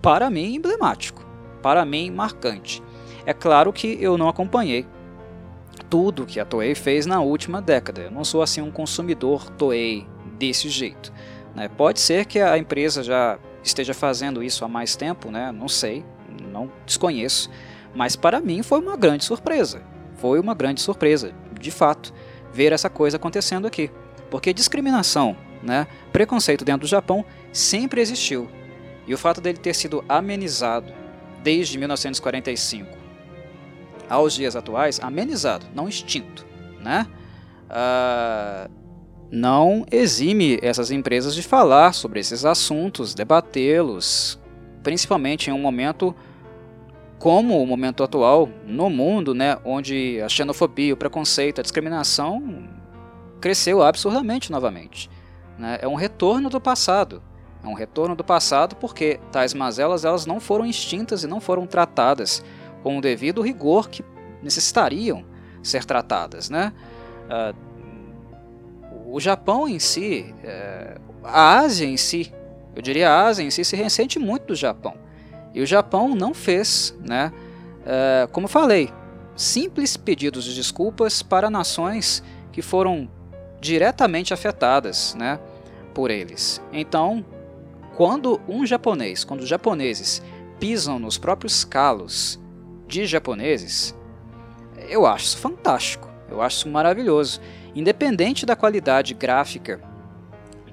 [0.00, 1.26] para mim, emblemático,
[1.60, 2.80] para mim, marcante.
[3.26, 4.86] É claro que eu não acompanhei
[5.90, 8.02] tudo que a Toei fez na última década.
[8.02, 10.06] Eu não sou assim um consumidor Toei
[10.38, 11.12] desse jeito.
[11.58, 11.68] Né?
[11.68, 15.50] Pode ser que a empresa já esteja fazendo isso há mais tempo, né?
[15.50, 16.04] não sei,
[16.52, 17.50] não desconheço,
[17.92, 19.82] mas para mim foi uma grande surpresa.
[20.18, 22.14] Foi uma grande surpresa de fato,
[22.52, 23.90] ver essa coisa acontecendo aqui.
[24.30, 28.48] Porque discriminação, né, preconceito dentro do Japão sempre existiu.
[29.06, 30.92] E o fato dele ter sido amenizado
[31.42, 32.96] desde 1945
[34.08, 36.46] aos dias atuais, amenizado, não extinto,
[36.80, 37.06] né?
[37.68, 38.77] Uh,
[39.30, 44.38] não exime essas empresas de falar sobre esses assuntos, debatê-los,
[44.82, 46.14] principalmente em um momento
[47.18, 52.68] como o momento atual no mundo, né, onde a xenofobia, o preconceito, a discriminação
[53.40, 55.10] cresceu absurdamente novamente.
[55.58, 55.78] Né?
[55.82, 57.22] É um retorno do passado.
[57.62, 61.66] É um retorno do passado porque tais mazelas elas não foram extintas e não foram
[61.66, 62.42] tratadas
[62.84, 64.04] com o devido rigor que
[64.40, 65.24] necessitariam
[65.60, 66.48] ser tratadas.
[66.48, 66.72] Né?
[67.26, 67.67] Uh,
[69.10, 72.32] o Japão em si, é, a Ásia em si,
[72.76, 74.94] eu diria a Ásia em si se ressente muito do Japão.
[75.54, 77.32] E o Japão não fez, né,
[77.86, 78.92] é, como falei,
[79.34, 83.08] simples pedidos de desculpas para nações que foram
[83.60, 85.40] diretamente afetadas né,
[85.94, 86.60] por eles.
[86.72, 87.24] Então,
[87.96, 90.22] quando um japonês, quando os japoneses
[90.60, 92.38] pisam nos próprios calos
[92.86, 93.94] de japoneses,
[94.88, 97.40] eu acho isso fantástico, eu acho isso maravilhoso
[97.78, 99.80] independente da qualidade gráfica,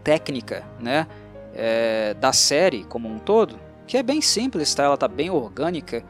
[0.04, 1.08] técnica, né,
[1.54, 4.84] é, da série como um todo, que é bem simples, tá?
[4.84, 6.04] ela está bem orgânica.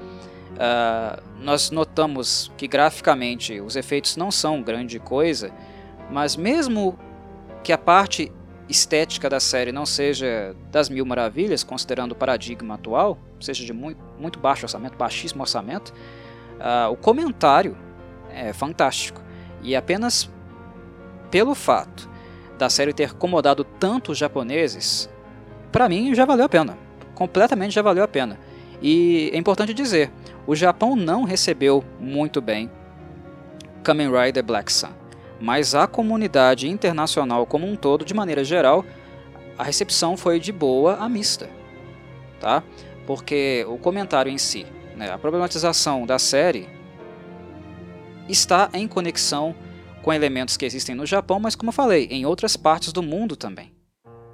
[0.55, 5.51] Uh, nós notamos que graficamente os efeitos não são grande coisa,
[6.09, 6.97] mas mesmo
[7.61, 8.31] que a parte
[8.69, 13.99] estética da série não seja das mil maravilhas, considerando o paradigma atual, seja de muito,
[14.17, 15.93] muito baixo orçamento, baixíssimo orçamento,
[16.53, 17.77] uh, o comentário
[18.29, 19.21] é fantástico.
[19.61, 20.29] E apenas
[21.35, 22.09] pelo fato
[22.57, 25.09] da série ter incomodado tanto os japoneses,
[25.69, 26.77] para mim já valeu a pena.
[27.13, 28.39] Completamente já valeu a pena.
[28.81, 30.09] E é importante dizer,
[30.47, 32.71] o Japão não recebeu muito bem
[33.83, 34.93] Kamen Rider Black Sun,
[35.37, 38.85] mas a comunidade internacional como um todo, de maneira geral,
[39.57, 41.49] a recepção foi de boa a mista,
[42.39, 42.63] tá?
[43.05, 46.69] Porque o comentário em si, né, a problematização da série
[48.29, 49.53] está em conexão
[50.05, 53.35] com elementos que existem no Japão, mas como eu falei, em outras partes do mundo
[53.35, 53.71] também.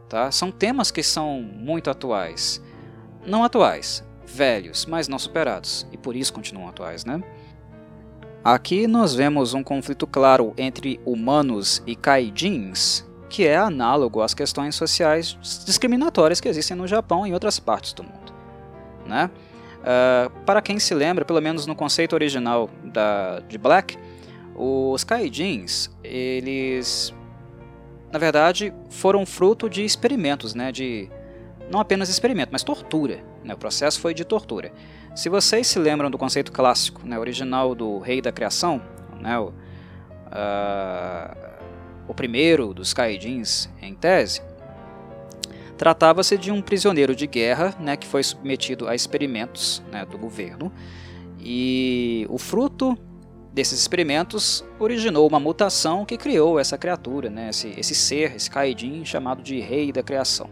[0.09, 0.29] Tá?
[0.29, 2.61] São temas que são muito atuais.
[3.25, 7.23] Não atuais, velhos, mas não superados, e por isso continuam atuais, né?
[8.43, 14.75] Aqui nós vemos um conflito claro entre humanos e kaijins, que é análogo às questões
[14.75, 18.33] sociais discriminatórias que existem no Japão e em outras partes do mundo.
[19.05, 19.31] Né?
[19.79, 23.97] Uh, para quem se lembra, pelo menos no conceito original da, de Black,
[24.63, 27.11] os Kaijins, eles
[28.11, 31.09] na verdade foram fruto de experimentos, né, de
[31.71, 33.23] não apenas experimento, mas tortura.
[33.43, 34.71] Né, o processo foi de tortura.
[35.15, 38.79] Se vocês se lembram do conceito clássico, né, original do Rei da Criação,
[39.19, 39.53] né, o, uh,
[42.07, 44.43] o primeiro dos Kaijins em tese,
[45.75, 50.71] tratava-se de um prisioneiro de guerra né, que foi submetido a experimentos né, do governo.
[51.39, 52.95] E o fruto
[53.53, 59.03] desses experimentos originou uma mutação que criou essa criatura, né, esse, esse ser, esse Kaidin
[59.03, 60.49] chamado de Rei da Criação.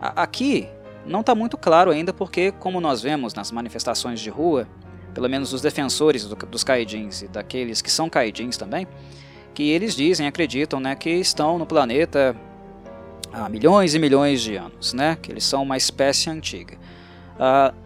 [0.00, 0.68] A, aqui
[1.06, 4.66] não está muito claro ainda porque, como nós vemos nas manifestações de rua,
[5.14, 8.88] pelo menos os defensores do, dos Kaidins e daqueles que são Kaidins também,
[9.54, 12.36] que eles dizem, acreditam, né, que estão no planeta
[13.32, 16.76] há milhões e milhões de anos, né, que eles são uma espécie antiga.
[17.36, 17.85] Uh,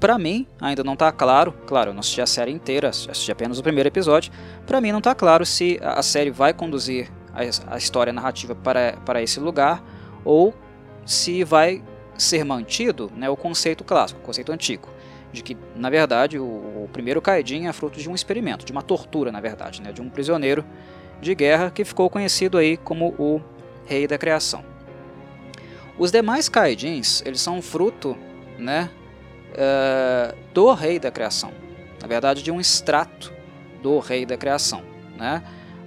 [0.00, 3.58] para mim, ainda não está claro, claro, eu não assisti a série inteira, assisti apenas
[3.58, 4.32] o primeiro episódio,
[4.66, 8.94] para mim não está claro se a série vai conduzir a, a história narrativa para,
[9.04, 9.82] para esse lugar
[10.24, 10.54] ou
[11.04, 11.82] se vai
[12.16, 14.88] ser mantido né, o conceito clássico, o conceito antigo,
[15.32, 18.82] de que, na verdade, o, o primeiro Kaidin é fruto de um experimento, de uma
[18.82, 20.64] tortura, na verdade, né, de um prisioneiro
[21.20, 23.40] de guerra que ficou conhecido aí como o
[23.84, 24.64] Rei da Criação.
[25.98, 28.16] Os demais Kaidins, eles são fruto
[28.58, 28.90] né,
[30.52, 31.52] do rei da criação.
[32.00, 33.32] Na verdade, de um extrato
[33.82, 34.82] do rei da criação.
[35.16, 35.42] Né?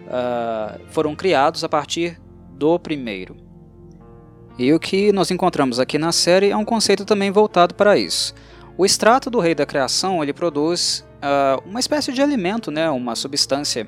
[0.08, 2.20] Uh, foram criados a partir
[2.52, 3.36] do primeiro.
[4.58, 8.34] E o que nós encontramos aqui na série é um conceito também voltado para isso.
[8.78, 12.90] O extrato do rei da criação ele produz uh, uma espécie de alimento, né?
[12.90, 13.88] uma substância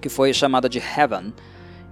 [0.00, 1.32] que foi chamada de Heaven,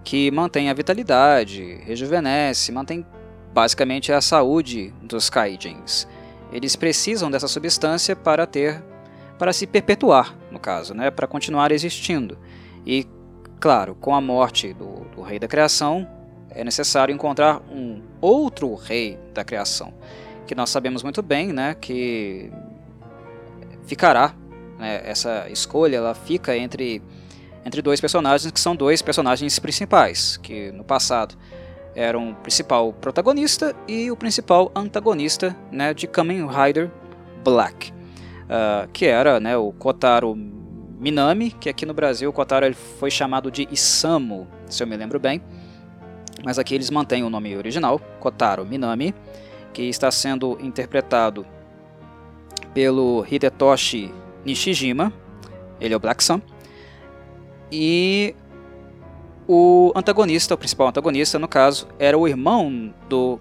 [0.04, 3.06] que mantém a vitalidade, rejuvenesce, mantém
[3.52, 6.06] basicamente a saúde dos Kaijins
[6.54, 8.82] eles precisam dessa substância para ter
[9.36, 12.38] para se perpetuar, no caso, né, para continuar existindo.
[12.86, 13.04] E,
[13.58, 16.08] claro, com a morte do, do rei da criação,
[16.50, 19.92] é necessário encontrar um outro rei da criação,
[20.46, 22.48] que nós sabemos muito bem, né, que
[23.86, 24.36] ficará
[24.78, 27.02] né, essa escolha, ela fica entre
[27.66, 31.34] entre dois personagens que são dois personagens principais, que no passado
[31.94, 36.90] eram o principal protagonista e o principal antagonista né, de Kamen Rider
[37.44, 42.74] Black, uh, que era né, o Kotaro Minami, que aqui no Brasil o Kotaro ele
[42.74, 45.42] foi chamado de Isamu, se eu me lembro bem,
[46.44, 49.14] mas aqui eles mantêm o nome original, Kotaro Minami,
[49.72, 51.46] que está sendo interpretado
[52.72, 54.12] pelo Hidetoshi
[54.44, 55.12] Nishijima,
[55.80, 56.40] ele é o Black Sun,
[57.70, 58.34] e
[59.46, 63.38] o antagonista, o principal antagonista, no caso, era o irmão do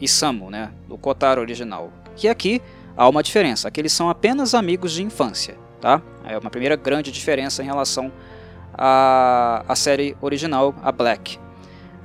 [0.00, 1.90] Isamu, né, do Kotaro original.
[2.16, 2.60] Que aqui
[2.96, 6.02] há uma diferença, aqui eles são apenas amigos de infância, tá?
[6.24, 8.12] É uma primeira grande diferença em relação
[8.74, 11.38] à, à série original, a Black.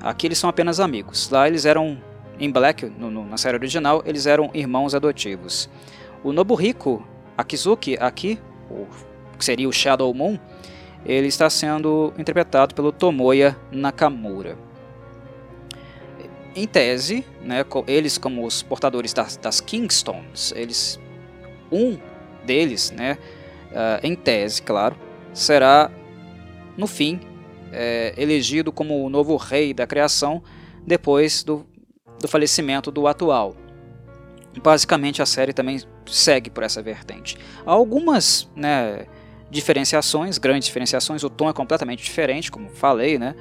[0.02, 1.30] Aqui eles são apenas amigos.
[1.30, 1.98] Lá eles eram,
[2.40, 5.70] em Black, no, no, na série original, eles eram irmãos adotivos.
[6.24, 7.06] O Nobuhiko
[7.38, 8.40] Akizuki, aqui,
[8.70, 8.86] o,
[9.38, 10.38] que seria o Shadow Moon,
[11.06, 14.58] ele está sendo interpretado pelo Tomoya Nakamura.
[16.56, 21.00] Em tese, né, eles como os portadores das, das Kingstones, eles,
[21.72, 21.98] um
[22.46, 23.18] deles, né,
[23.72, 24.96] uh, em tese, claro,
[25.34, 25.90] será
[26.78, 27.20] no fim
[27.72, 30.44] é, elegido como o novo rei da criação
[30.86, 31.66] depois do,
[32.20, 33.56] do falecimento do atual.
[34.62, 37.38] Basicamente a série também segue por essa vertente.
[37.66, 39.08] Há algumas né,
[39.54, 43.36] diferenciações, grandes diferenciações, o tom é completamente diferente, como falei, né?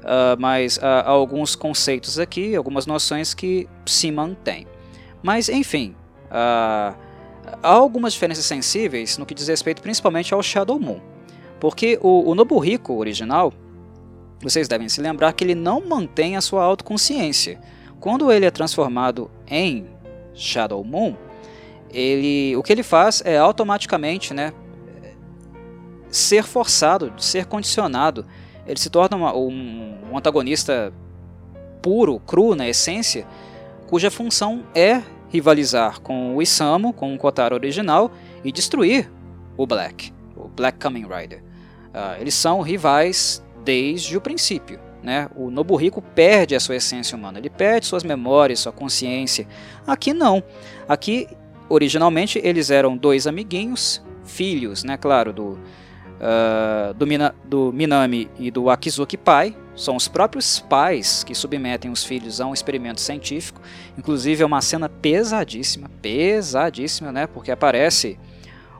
[0.00, 4.66] Uh, mas uh, há alguns conceitos aqui, algumas noções que se mantêm.
[5.22, 5.94] Mas, enfim,
[6.26, 6.96] uh,
[7.62, 11.00] há algumas diferenças sensíveis no que diz respeito principalmente ao Shadow Moon.
[11.60, 13.52] Porque o, o Nobuhiko original,
[14.42, 17.60] vocês devem se lembrar que ele não mantém a sua autoconsciência.
[18.00, 19.86] Quando ele é transformado em
[20.34, 21.14] Shadow Moon,
[21.92, 24.52] ele, o que ele faz é automaticamente né,
[26.12, 28.24] ser forçado, ser condicionado.
[28.66, 30.92] Ele se torna uma, um, um antagonista
[31.80, 33.26] puro, cru na essência,
[33.88, 38.12] cuja função é rivalizar com o Isamu, com o Kotaro original,
[38.44, 39.10] e destruir
[39.56, 41.42] o Black, o Black Kamen Rider.
[41.42, 44.78] Uh, eles são rivais desde o princípio.
[45.02, 45.28] Né?
[45.34, 49.48] O Nobuhiko perde a sua essência humana, ele perde suas memórias, sua consciência.
[49.86, 50.42] Aqui não.
[50.88, 51.26] Aqui,
[51.68, 54.96] originalmente, eles eram dois amiguinhos, filhos, né?
[54.96, 55.58] claro, do,
[56.22, 59.56] uh, do, Mina, do Minami e do Akizuki pai.
[59.74, 63.60] São os próprios pais que submetem os filhos a um experimento científico.
[63.98, 67.26] Inclusive é uma cena pesadíssima, pesadíssima, né?
[67.26, 68.18] Porque aparece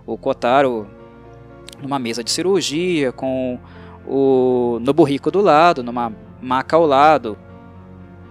[0.07, 0.87] o Kotaro
[1.81, 3.59] numa mesa de cirurgia com
[4.07, 7.37] o Nobuhiko do lado, numa maca ao lado.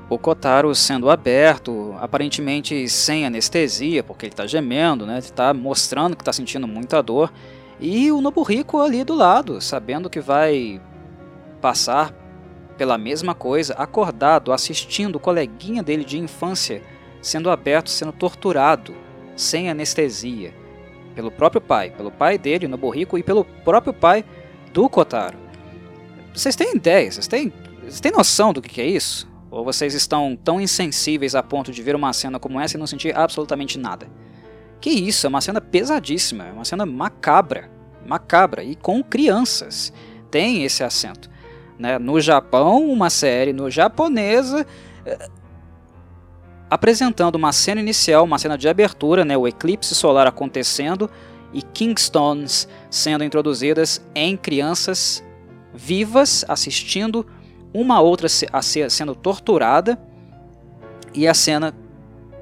[0.09, 5.19] O Kotaro sendo aberto, aparentemente sem anestesia, porque ele está gemendo, né?
[5.19, 7.31] está mostrando que está sentindo muita dor.
[7.81, 10.79] E o Nobuhiko ali do lado, sabendo que vai
[11.59, 12.13] passar
[12.77, 16.81] pela mesma coisa, acordado, assistindo o coleguinha dele de infância
[17.21, 18.95] sendo aberto, sendo torturado,
[19.35, 20.53] sem anestesia,
[21.15, 24.25] pelo próprio pai, pelo pai dele, Nobuhiko, e pelo próprio pai
[24.73, 25.37] do Kotaro.
[26.33, 27.11] Vocês têm ideia?
[27.11, 29.29] Vocês têm, vocês têm noção do que é isso?
[29.49, 32.87] Ou vocês estão tão insensíveis a ponto de ver uma cena como essa e não
[32.87, 34.07] sentir absolutamente nada?
[34.81, 37.69] Que isso, é uma cena pesadíssima, é uma cena macabra,
[38.05, 39.93] macabra e com crianças.
[40.31, 41.29] Tem esse acento.
[41.77, 41.99] Né?
[41.99, 44.65] No Japão, uma série no japonesa
[45.05, 45.29] eh,
[46.69, 49.37] apresentando uma cena inicial, uma cena de abertura, né?
[49.37, 51.09] o eclipse solar acontecendo
[51.53, 55.23] e Kingstones sendo introduzidas em crianças
[55.73, 57.25] vivas assistindo
[57.73, 59.97] uma outra a ser sendo torturada
[61.13, 61.73] e a cena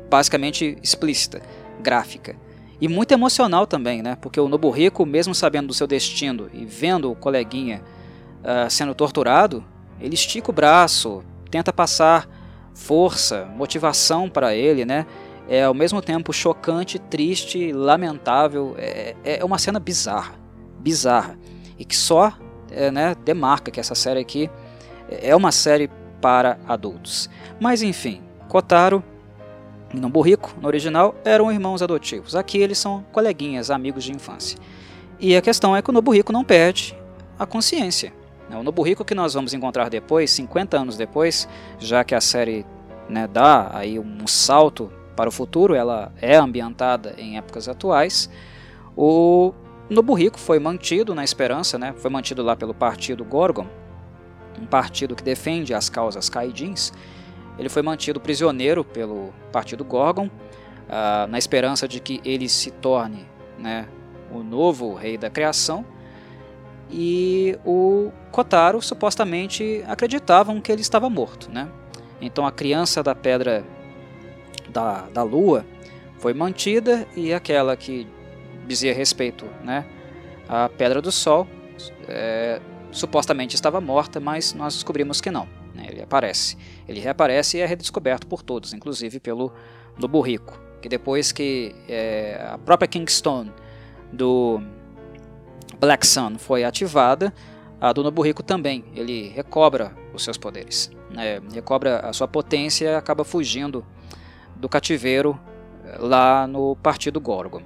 [0.10, 1.42] basicamente explícita,
[1.80, 2.36] gráfica.
[2.82, 4.16] E muito emocional também, né?
[4.16, 7.82] Porque o Nobuhiko, mesmo sabendo do seu destino e vendo o coleguinha
[8.40, 9.64] uh, sendo torturado,
[10.00, 12.28] ele estica o braço, tenta passar
[12.74, 15.06] força, motivação para ele, né?
[15.50, 18.76] É ao mesmo tempo chocante, triste, lamentável.
[18.78, 20.36] É, é uma cena bizarra,
[20.80, 21.38] bizarra.
[21.78, 22.32] E que só
[22.72, 24.50] é, né, demarca que essa série aqui
[25.10, 25.90] é uma série
[26.22, 27.30] para adultos.
[27.60, 29.04] Mas enfim, Kotaro
[29.94, 32.36] e Nobuhiko, no original, eram irmãos adotivos.
[32.36, 34.58] Aqui eles são coleguinhas, amigos de infância.
[35.20, 36.96] E a questão é que o Nobuhiko não perde
[37.38, 38.14] a consciência.
[38.50, 38.58] Né?
[38.58, 41.48] O Nobuhiko que nós vamos encontrar depois, 50 anos depois,
[41.80, 42.66] já que a série
[43.10, 48.30] né, dá aí um salto para o futuro, ela é ambientada em épocas atuais,
[48.96, 49.54] o
[49.90, 53.68] Nobuhiko foi mantido na esperança, né, foi mantido lá pelo partido Gorgon,
[54.62, 56.94] um partido que defende as causas Kaidins,
[57.60, 63.28] ele foi mantido prisioneiro pelo Partido Gorgon, uh, na esperança de que ele se torne
[63.58, 63.86] né,
[64.32, 65.86] o novo rei da criação.
[66.90, 71.52] e o Kotaro supostamente acreditavam que ele estava morto.
[71.52, 71.70] Né?
[72.20, 73.64] Então a criança da pedra
[74.70, 75.66] da, da lua
[76.18, 78.08] foi mantida e aquela que
[78.66, 79.86] dizia respeito né,
[80.48, 81.48] à pedra do sol
[82.08, 82.60] é,
[82.92, 85.59] supostamente estava morta, mas nós descobrimos que não.
[86.10, 86.30] Né?
[86.30, 86.58] Ele aparece.
[86.88, 89.54] Ele reaparece e é redescoberto por todos, inclusive pelo
[90.00, 93.52] Lobo Rico, que depois que é, a própria Kingstone
[94.12, 94.62] do
[95.80, 97.34] Black Sun foi ativada,
[97.80, 101.40] a do Nobu Rico também, ele recobra os seus poderes, né?
[101.54, 103.86] recobra a sua potência e acaba fugindo
[104.56, 105.40] do cativeiro
[105.86, 107.62] eh, lá no Partido Gorgon.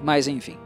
[0.00, 0.56] Mas enfim,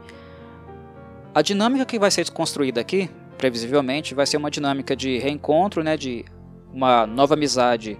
[1.33, 5.97] a dinâmica que vai ser construída aqui, previsivelmente, vai ser uma dinâmica de reencontro, né,
[5.97, 6.25] de
[6.73, 7.97] uma nova amizade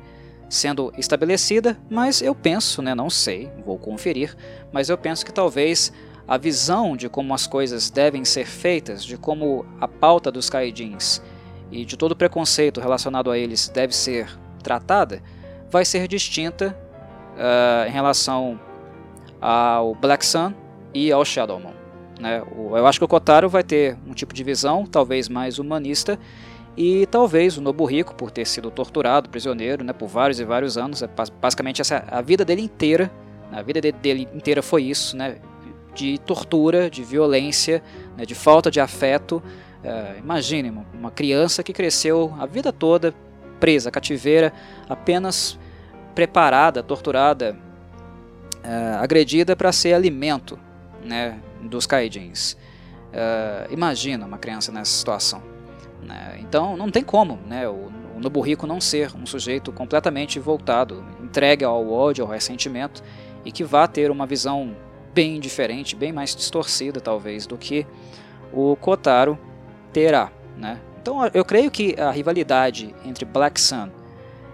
[0.49, 4.35] sendo estabelecida, mas eu penso, né, não sei, vou conferir,
[4.71, 5.91] mas eu penso que talvez
[6.27, 11.21] a visão de como as coisas devem ser feitas, de como a pauta dos Kaidins
[11.71, 14.29] e de todo o preconceito relacionado a eles deve ser
[14.61, 15.21] tratada,
[15.69, 16.77] vai ser distinta
[17.35, 18.59] uh, em relação
[19.39, 20.53] ao Black Sun
[20.93, 21.73] e ao Shadow Moon.
[22.19, 22.41] Né?
[22.55, 26.19] Eu acho que o Kotaro vai ter um tipo de visão, talvez mais humanista,
[26.77, 31.01] e talvez o Nobuhiko, por ter sido torturado, prisioneiro, né, por vários e vários anos,
[31.01, 31.09] é
[31.41, 33.11] basicamente essa, a vida dele inteira,
[33.51, 35.37] a vida dele inteira foi isso, né,
[35.95, 37.81] de tortura, de violência,
[38.15, 39.41] né, de falta de afeto.
[39.83, 43.11] É, imagine uma criança que cresceu a vida toda
[43.59, 44.53] presa, cativeira,
[44.87, 45.57] apenas
[46.13, 47.57] preparada, torturada,
[48.63, 50.59] é, agredida para ser alimento
[51.03, 52.55] né, dos kaijins.
[53.71, 55.56] Imagina uma criança nessa situação.
[56.07, 56.39] Né?
[56.39, 61.63] Então não tem como né, o, o Nobuhiko não ser um sujeito completamente voltado, entregue
[61.63, 63.03] ao ódio, ao ressentimento
[63.45, 64.75] e que vá ter uma visão
[65.13, 67.85] bem diferente, bem mais distorcida talvez do que
[68.51, 69.37] o Kotaro
[69.91, 70.31] terá.
[70.55, 70.79] Né?
[71.01, 73.89] Então eu creio que a rivalidade entre Black Sun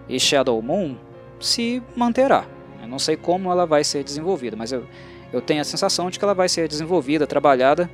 [0.10, 0.96] e Shadow Moon
[1.40, 2.46] se manterá.
[2.82, 4.86] Eu não sei como ela vai ser desenvolvida, mas eu,
[5.32, 7.90] eu tenho a sensação de que ela vai ser desenvolvida, trabalhada,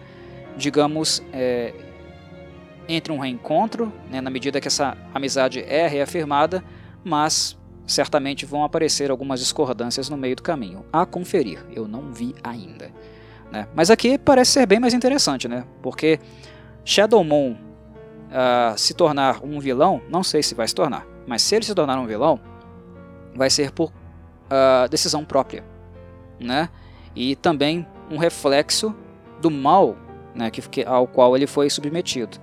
[0.58, 1.74] digamos, é,
[2.90, 6.64] entre um reencontro, né, na medida que essa amizade é reafirmada,
[7.04, 10.84] mas certamente vão aparecer algumas discordâncias no meio do caminho.
[10.92, 12.92] A conferir, eu não vi ainda.
[13.52, 13.68] Né?
[13.76, 15.66] Mas aqui parece ser bem mais interessante, né?
[15.84, 16.20] porque
[16.84, 21.56] Shadow Moon uh, se tornar um vilão, não sei se vai se tornar, mas se
[21.56, 22.40] ele se tornar um vilão,
[23.36, 25.64] vai ser por uh, decisão própria.
[26.40, 26.70] Né?
[27.16, 28.96] E também um reflexo
[29.40, 29.96] do mal
[30.34, 32.40] né, que, ao qual ele foi submetido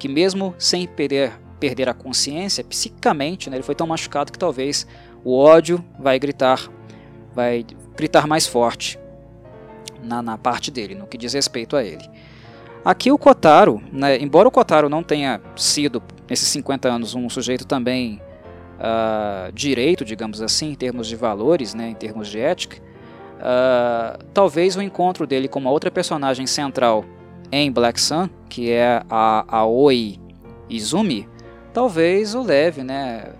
[0.00, 4.86] que mesmo sem perder, perder a consciência, psicicamente, né, ele foi tão machucado que talvez
[5.22, 6.68] o ódio vai gritar,
[7.34, 8.98] vai gritar mais forte
[10.02, 12.08] na, na parte dele, no que diz respeito a ele.
[12.82, 17.66] Aqui o Kotaro, né, embora o Kotaro não tenha sido, nesses 50 anos, um sujeito
[17.66, 18.22] também
[18.78, 22.78] uh, direito, digamos assim, em termos de valores, né, em termos de ética,
[23.36, 27.04] uh, talvez o encontro dele com uma outra personagem central
[27.52, 30.18] em Black Sun, que é a Aoi
[30.68, 31.28] Izumi,
[31.72, 33.32] talvez o leve, né,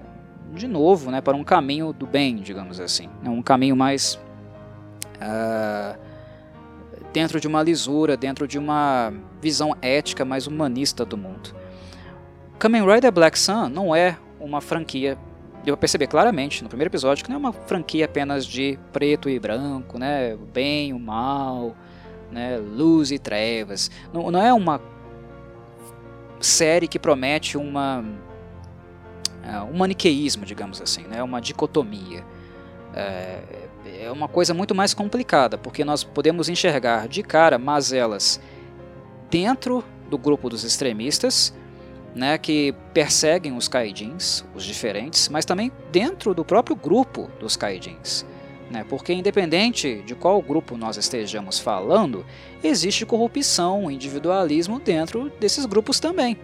[0.52, 4.18] de novo, né, para um caminho do bem, digamos assim, né, um caminho mais
[5.16, 5.98] uh,
[7.12, 11.54] dentro de uma lisura, dentro de uma visão ética mais humanista do mundo.
[12.58, 15.16] Kamen Rider Black Sun não é uma franquia
[15.64, 19.28] deu pra perceber claramente no primeiro episódio que não é uma franquia apenas de preto
[19.28, 20.34] e branco, né?
[20.34, 21.76] O bem, o mal,
[22.30, 22.56] né?
[22.58, 23.90] luz e trevas.
[24.12, 24.80] Não, não é uma
[26.40, 31.22] série que promete uma uh, um maniqueísmo, digamos assim, né?
[31.22, 32.24] uma dicotomia.
[32.94, 33.42] É,
[34.02, 38.40] é uma coisa muito mais complicada, porque nós podemos enxergar de cara mazelas
[39.30, 41.54] dentro do grupo dos extremistas,
[42.12, 48.26] né, que perseguem os kaidins, os diferentes, mas também dentro do próprio grupo dos kaidins
[48.70, 48.84] né?
[48.88, 52.24] porque independente de qual grupo nós estejamos falando,
[52.62, 56.38] existe corrupção, individualismo dentro desses grupos também.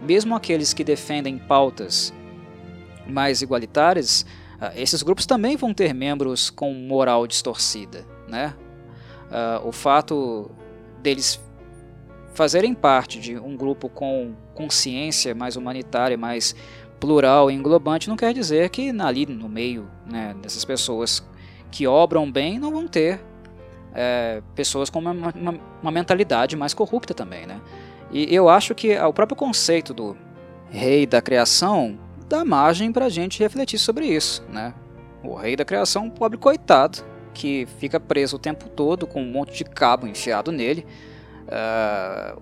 [0.00, 2.12] Mesmo aqueles que defendem pautas
[3.06, 4.24] mais igualitárias,
[4.60, 8.06] ah, esses grupos também vão ter membros com moral distorcida.
[8.26, 8.54] Né?
[9.30, 10.50] Uh, o fato
[11.02, 11.40] deles
[12.34, 16.54] fazerem parte de um grupo com consciência mais humanitária, mais
[17.00, 21.22] plural e englobante, não quer dizer que ali no meio né, dessas pessoas
[21.70, 23.20] que obram bem não vão ter
[23.94, 27.60] é, pessoas com uma, uma, uma, mentalidade mais corrupta também, né?
[28.10, 30.16] E eu acho que o próprio conceito do
[30.70, 31.98] rei da criação
[32.28, 34.74] dá margem para a gente refletir sobre isso, né?
[35.22, 36.98] O rei da criação, um pobre coitado,
[37.34, 40.86] que fica preso o tempo todo com um monte de cabo enfiado nele,
[41.46, 42.40] uh,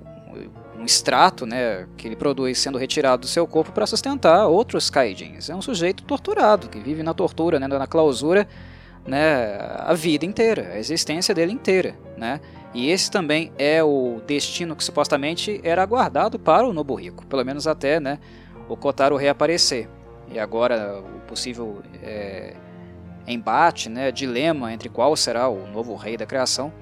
[0.79, 5.49] um extrato né, que ele produz sendo retirado do seu corpo para sustentar outros Kaijins.
[5.49, 8.47] É um sujeito torturado, que vive na tortura, né, na clausura,
[9.07, 11.95] né, a vida inteira, a existência dele inteira.
[12.17, 12.41] Né?
[12.75, 17.67] E esse também é o destino que supostamente era aguardado para o Nobuhiko, pelo menos
[17.67, 18.19] até né,
[18.69, 19.89] o Kotaro reaparecer.
[20.31, 22.55] E agora o possível é,
[23.27, 26.73] embate, né, dilema entre qual será o novo rei da criação.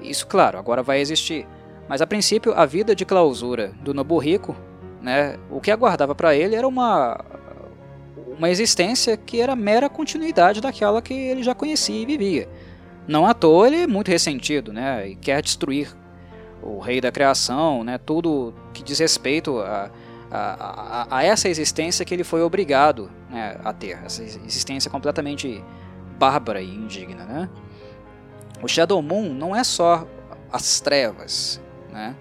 [0.00, 1.46] Isso, claro, agora vai existir.
[1.88, 4.56] Mas a princípio, a vida de clausura do Nobuhiko,
[5.00, 7.20] né, o que aguardava para ele era uma,
[8.42, 12.48] uma existência que era mera continuidade daquela que ele já conhecia e vivia.
[13.06, 15.96] Não à toa ele é muito ressentido né, e quer destruir
[16.60, 19.92] o rei da criação, né, tudo que diz respeito a,
[20.28, 25.62] a, a, a essa existência que ele foi obrigado né, a ter, essa existência completamente
[26.18, 27.24] bárbara e indigna.
[27.24, 27.48] Né?
[28.60, 30.04] O Shadow Moon não é só
[30.52, 31.62] as trevas,
[31.92, 32.16] né?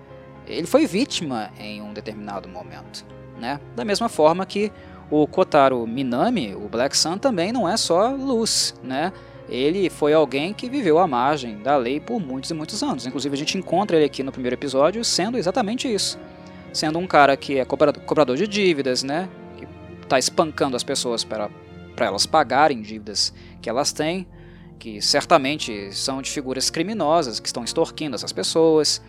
[0.46, 3.06] Ele foi vítima em um determinado momento,
[3.40, 3.60] né?
[3.76, 4.72] Da mesma forma que
[5.12, 9.12] o Kotaro Minami, o Black Sun, também não é só luz, né?
[9.50, 13.06] Ele foi alguém que viveu à margem da lei por muitos e muitos anos.
[13.06, 16.18] Inclusive a gente encontra ele aqui no primeiro episódio sendo exatamente isso,
[16.72, 19.28] sendo um cara que é cobrador de dívidas, né?
[19.58, 19.68] Que
[20.02, 21.50] está espancando as pessoas para
[21.96, 24.26] para elas pagarem dívidas que elas têm,
[24.80, 29.02] que certamente são de figuras criminosas que estão extorquindo essas pessoas.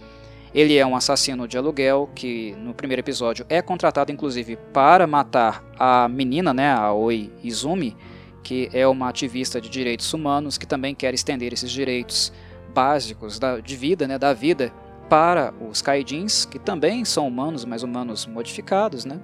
[0.55, 5.65] Ele é um assassino de aluguel que no primeiro episódio é contratado inclusive para matar
[5.79, 7.97] a menina, né, a Oi Izumi,
[8.43, 12.33] que é uma ativista de direitos humanos que também quer estender esses direitos
[12.75, 14.73] básicos da, de vida, né, da vida
[15.09, 19.21] para os kaidins, que também são humanos, mas humanos modificados, né?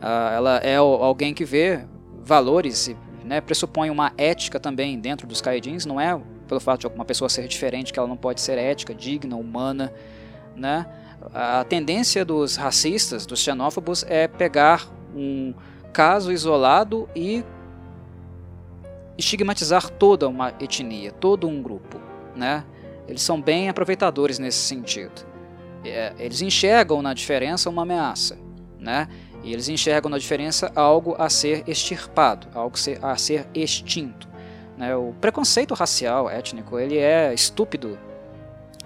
[0.00, 1.84] Ah, ela é alguém que vê
[2.22, 2.94] valores,
[3.24, 7.28] né, pressupõe uma ética também dentro dos kaidins, não é pelo fato de alguma pessoa
[7.28, 9.92] ser diferente, que ela não pode ser ética, digna, humana,
[10.54, 10.86] né?
[11.34, 15.54] A tendência dos racistas, dos xenófobos, é pegar um
[15.92, 17.44] caso isolado e
[19.18, 22.00] estigmatizar toda uma etnia, todo um grupo,
[22.34, 22.64] né?
[23.08, 25.26] Eles são bem aproveitadores nesse sentido.
[25.84, 28.36] É, eles enxergam na diferença uma ameaça,
[28.78, 29.08] né?
[29.42, 34.28] E eles enxergam na diferença algo a ser extirpado, algo a ser extinto.
[34.76, 34.94] Né?
[34.94, 37.98] O preconceito racial, étnico, ele é estúpido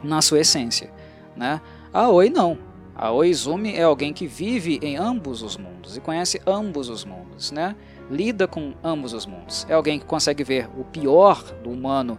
[0.02, 0.90] na sua essência.
[1.36, 1.60] Né?
[1.92, 2.58] A Oi não.
[2.94, 7.50] A Oizumi é alguém que vive em ambos os mundos e conhece ambos os mundos,
[7.50, 7.74] né?
[8.10, 9.66] lida com ambos os mundos.
[9.70, 12.18] É alguém que consegue ver o pior do humano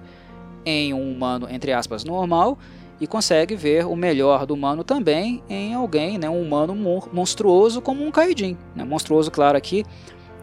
[0.65, 2.57] em um humano, entre aspas, normal
[2.99, 6.76] e consegue ver o melhor do humano também em alguém, né, um humano
[7.11, 8.55] monstruoso como um Kaidin.
[8.76, 9.84] Né, monstruoso, claro, aqui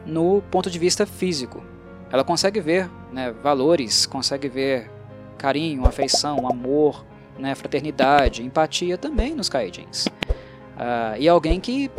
[0.05, 1.63] no ponto de vista físico.
[2.11, 4.91] Ela consegue ver né, valores, consegue ver
[5.37, 7.05] carinho, afeição, amor,
[7.39, 10.07] né, fraternidade, empatia também nos Kaijins.
[10.07, 11.91] Uh, e alguém que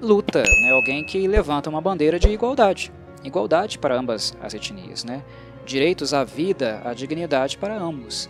[0.00, 2.92] luta, né, alguém que levanta uma bandeira de igualdade.
[3.22, 5.04] Igualdade para ambas as etnias.
[5.04, 5.22] Né?
[5.64, 8.28] Direitos à vida, à dignidade para ambos.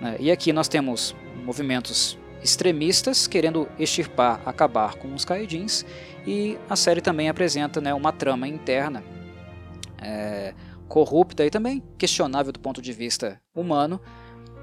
[0.00, 0.16] Né?
[0.18, 1.14] E aqui nós temos
[1.44, 5.84] movimentos extremistas querendo extirpar, acabar com os Kaijins.
[6.26, 9.02] E a série também apresenta né, uma trama interna
[10.02, 10.54] é,
[10.88, 14.00] corrupta e também questionável do ponto de vista humano,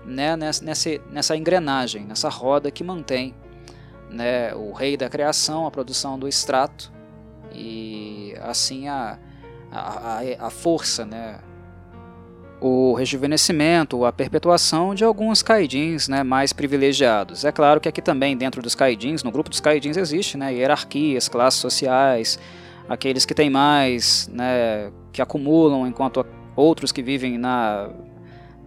[0.05, 0.63] né, nessa,
[1.11, 3.33] nessa engrenagem, nessa roda que mantém
[4.09, 6.91] né, o rei da criação, a produção do extrato
[7.53, 9.17] e assim a,
[9.71, 11.39] a, a força, né,
[12.61, 17.45] o rejuvenescimento, a perpetuação de alguns kaidins né, mais privilegiados.
[17.45, 21.29] É claro que aqui também, dentro dos kaidins, no grupo dos kaidins existe né, hierarquias,
[21.29, 22.39] classes sociais,
[22.89, 26.25] aqueles que têm mais, né, que acumulam, enquanto
[26.55, 27.89] outros que vivem na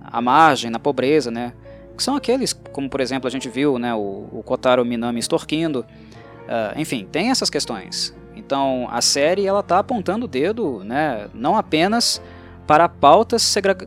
[0.00, 1.52] à margem, na pobreza, né,
[1.96, 5.80] que são aqueles, como por exemplo a gente viu, né, o, o Kotaro Minami extorquindo,
[5.80, 8.14] uh, enfim, tem essas questões.
[8.34, 12.22] Então a série ela está apontando o dedo, né, não apenas
[12.66, 13.42] para pautas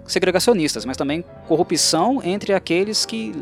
[0.06, 3.34] segregacionistas, mas também corrupção entre aqueles que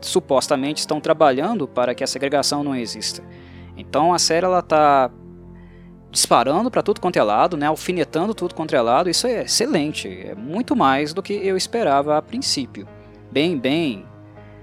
[0.00, 3.22] supostamente estão trabalhando para que a segregação não exista.
[3.76, 5.10] Então a série ela está
[6.14, 10.08] disparando para tudo quanto é lado, né, alfinetando tudo quanto é lado, isso é excelente,
[10.08, 12.86] é muito mais do que eu esperava a princípio.
[13.32, 14.06] Bem, bem,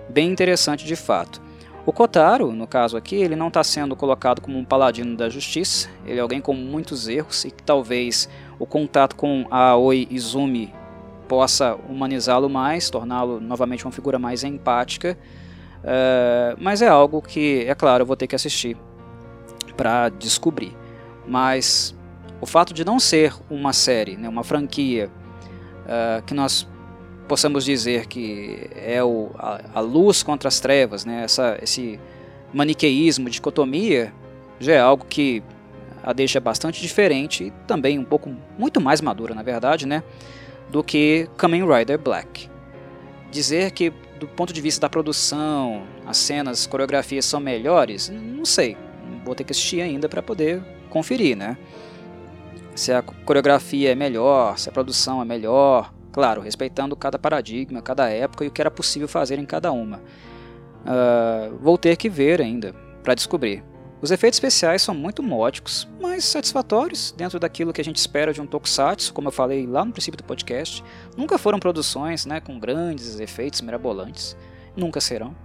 [0.09, 1.41] bem interessante de fato.
[1.85, 5.89] O Kotaro, no caso aqui, ele não está sendo colocado como um paladino da justiça,
[6.05, 10.73] ele é alguém com muitos erros e que talvez o contato com a Aoi Izumi
[11.27, 15.17] possa humanizá-lo mais, torná-lo novamente uma figura mais empática,
[15.83, 18.77] uh, mas é algo que, é claro, eu vou ter que assistir
[19.75, 20.79] para descobrir
[21.27, 21.95] mas
[22.39, 25.09] o fato de não ser uma série, né, uma franquia
[25.85, 26.67] uh, que nós
[27.27, 31.99] possamos dizer que é o, a, a, luz contra as trevas, né, essa, esse,
[32.53, 34.13] maniqueísmo, dicotomia,
[34.59, 35.41] já é algo que
[36.03, 40.03] a deixa bastante diferente e também um pouco muito mais madura, na verdade, né,
[40.69, 42.49] do que Kamen Rider Black.
[43.31, 48.45] Dizer que do ponto de vista da produção, as cenas, as coreografias são melhores, não
[48.45, 48.77] sei.
[49.23, 50.61] Vou ter que assistir ainda para poder
[50.91, 51.57] conferir, né?
[52.75, 58.09] Se a coreografia é melhor, se a produção é melhor, claro, respeitando cada paradigma, cada
[58.09, 59.97] época e o que era possível fazer em cada uma.
[60.81, 62.73] Uh, vou ter que ver ainda
[63.03, 63.63] para descobrir.
[64.01, 68.41] Os efeitos especiais são muito módicos, mas satisfatórios dentro daquilo que a gente espera de
[68.41, 70.83] um tokusatsu, como eu falei lá no princípio do podcast.
[71.15, 74.35] Nunca foram produções né, com grandes efeitos mirabolantes,
[74.75, 75.35] nunca serão.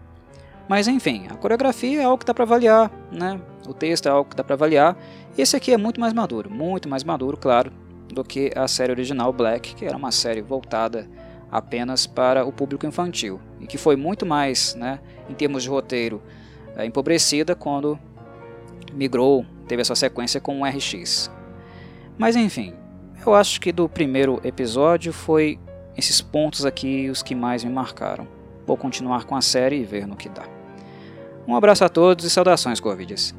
[0.67, 3.39] Mas enfim, a coreografia é algo que dá para avaliar, né?
[3.67, 4.97] O texto é algo que dá para avaliar.
[5.37, 7.73] Esse aqui é muito mais maduro, muito mais maduro, claro,
[8.09, 11.09] do que a série original Black, que era uma série voltada
[11.51, 16.23] apenas para o público infantil e que foi muito mais, né, em termos de roteiro,
[16.77, 17.99] é, empobrecida quando
[18.93, 21.31] migrou, teve a sua sequência com o RX.
[22.19, 22.75] Mas enfim,
[23.25, 25.59] eu acho que do primeiro episódio foi
[25.97, 28.27] esses pontos aqui os que mais me marcaram.
[28.67, 30.45] Vou continuar com a série e ver no que dá.
[31.47, 33.35] Um abraço a todos e saudações, Corvides.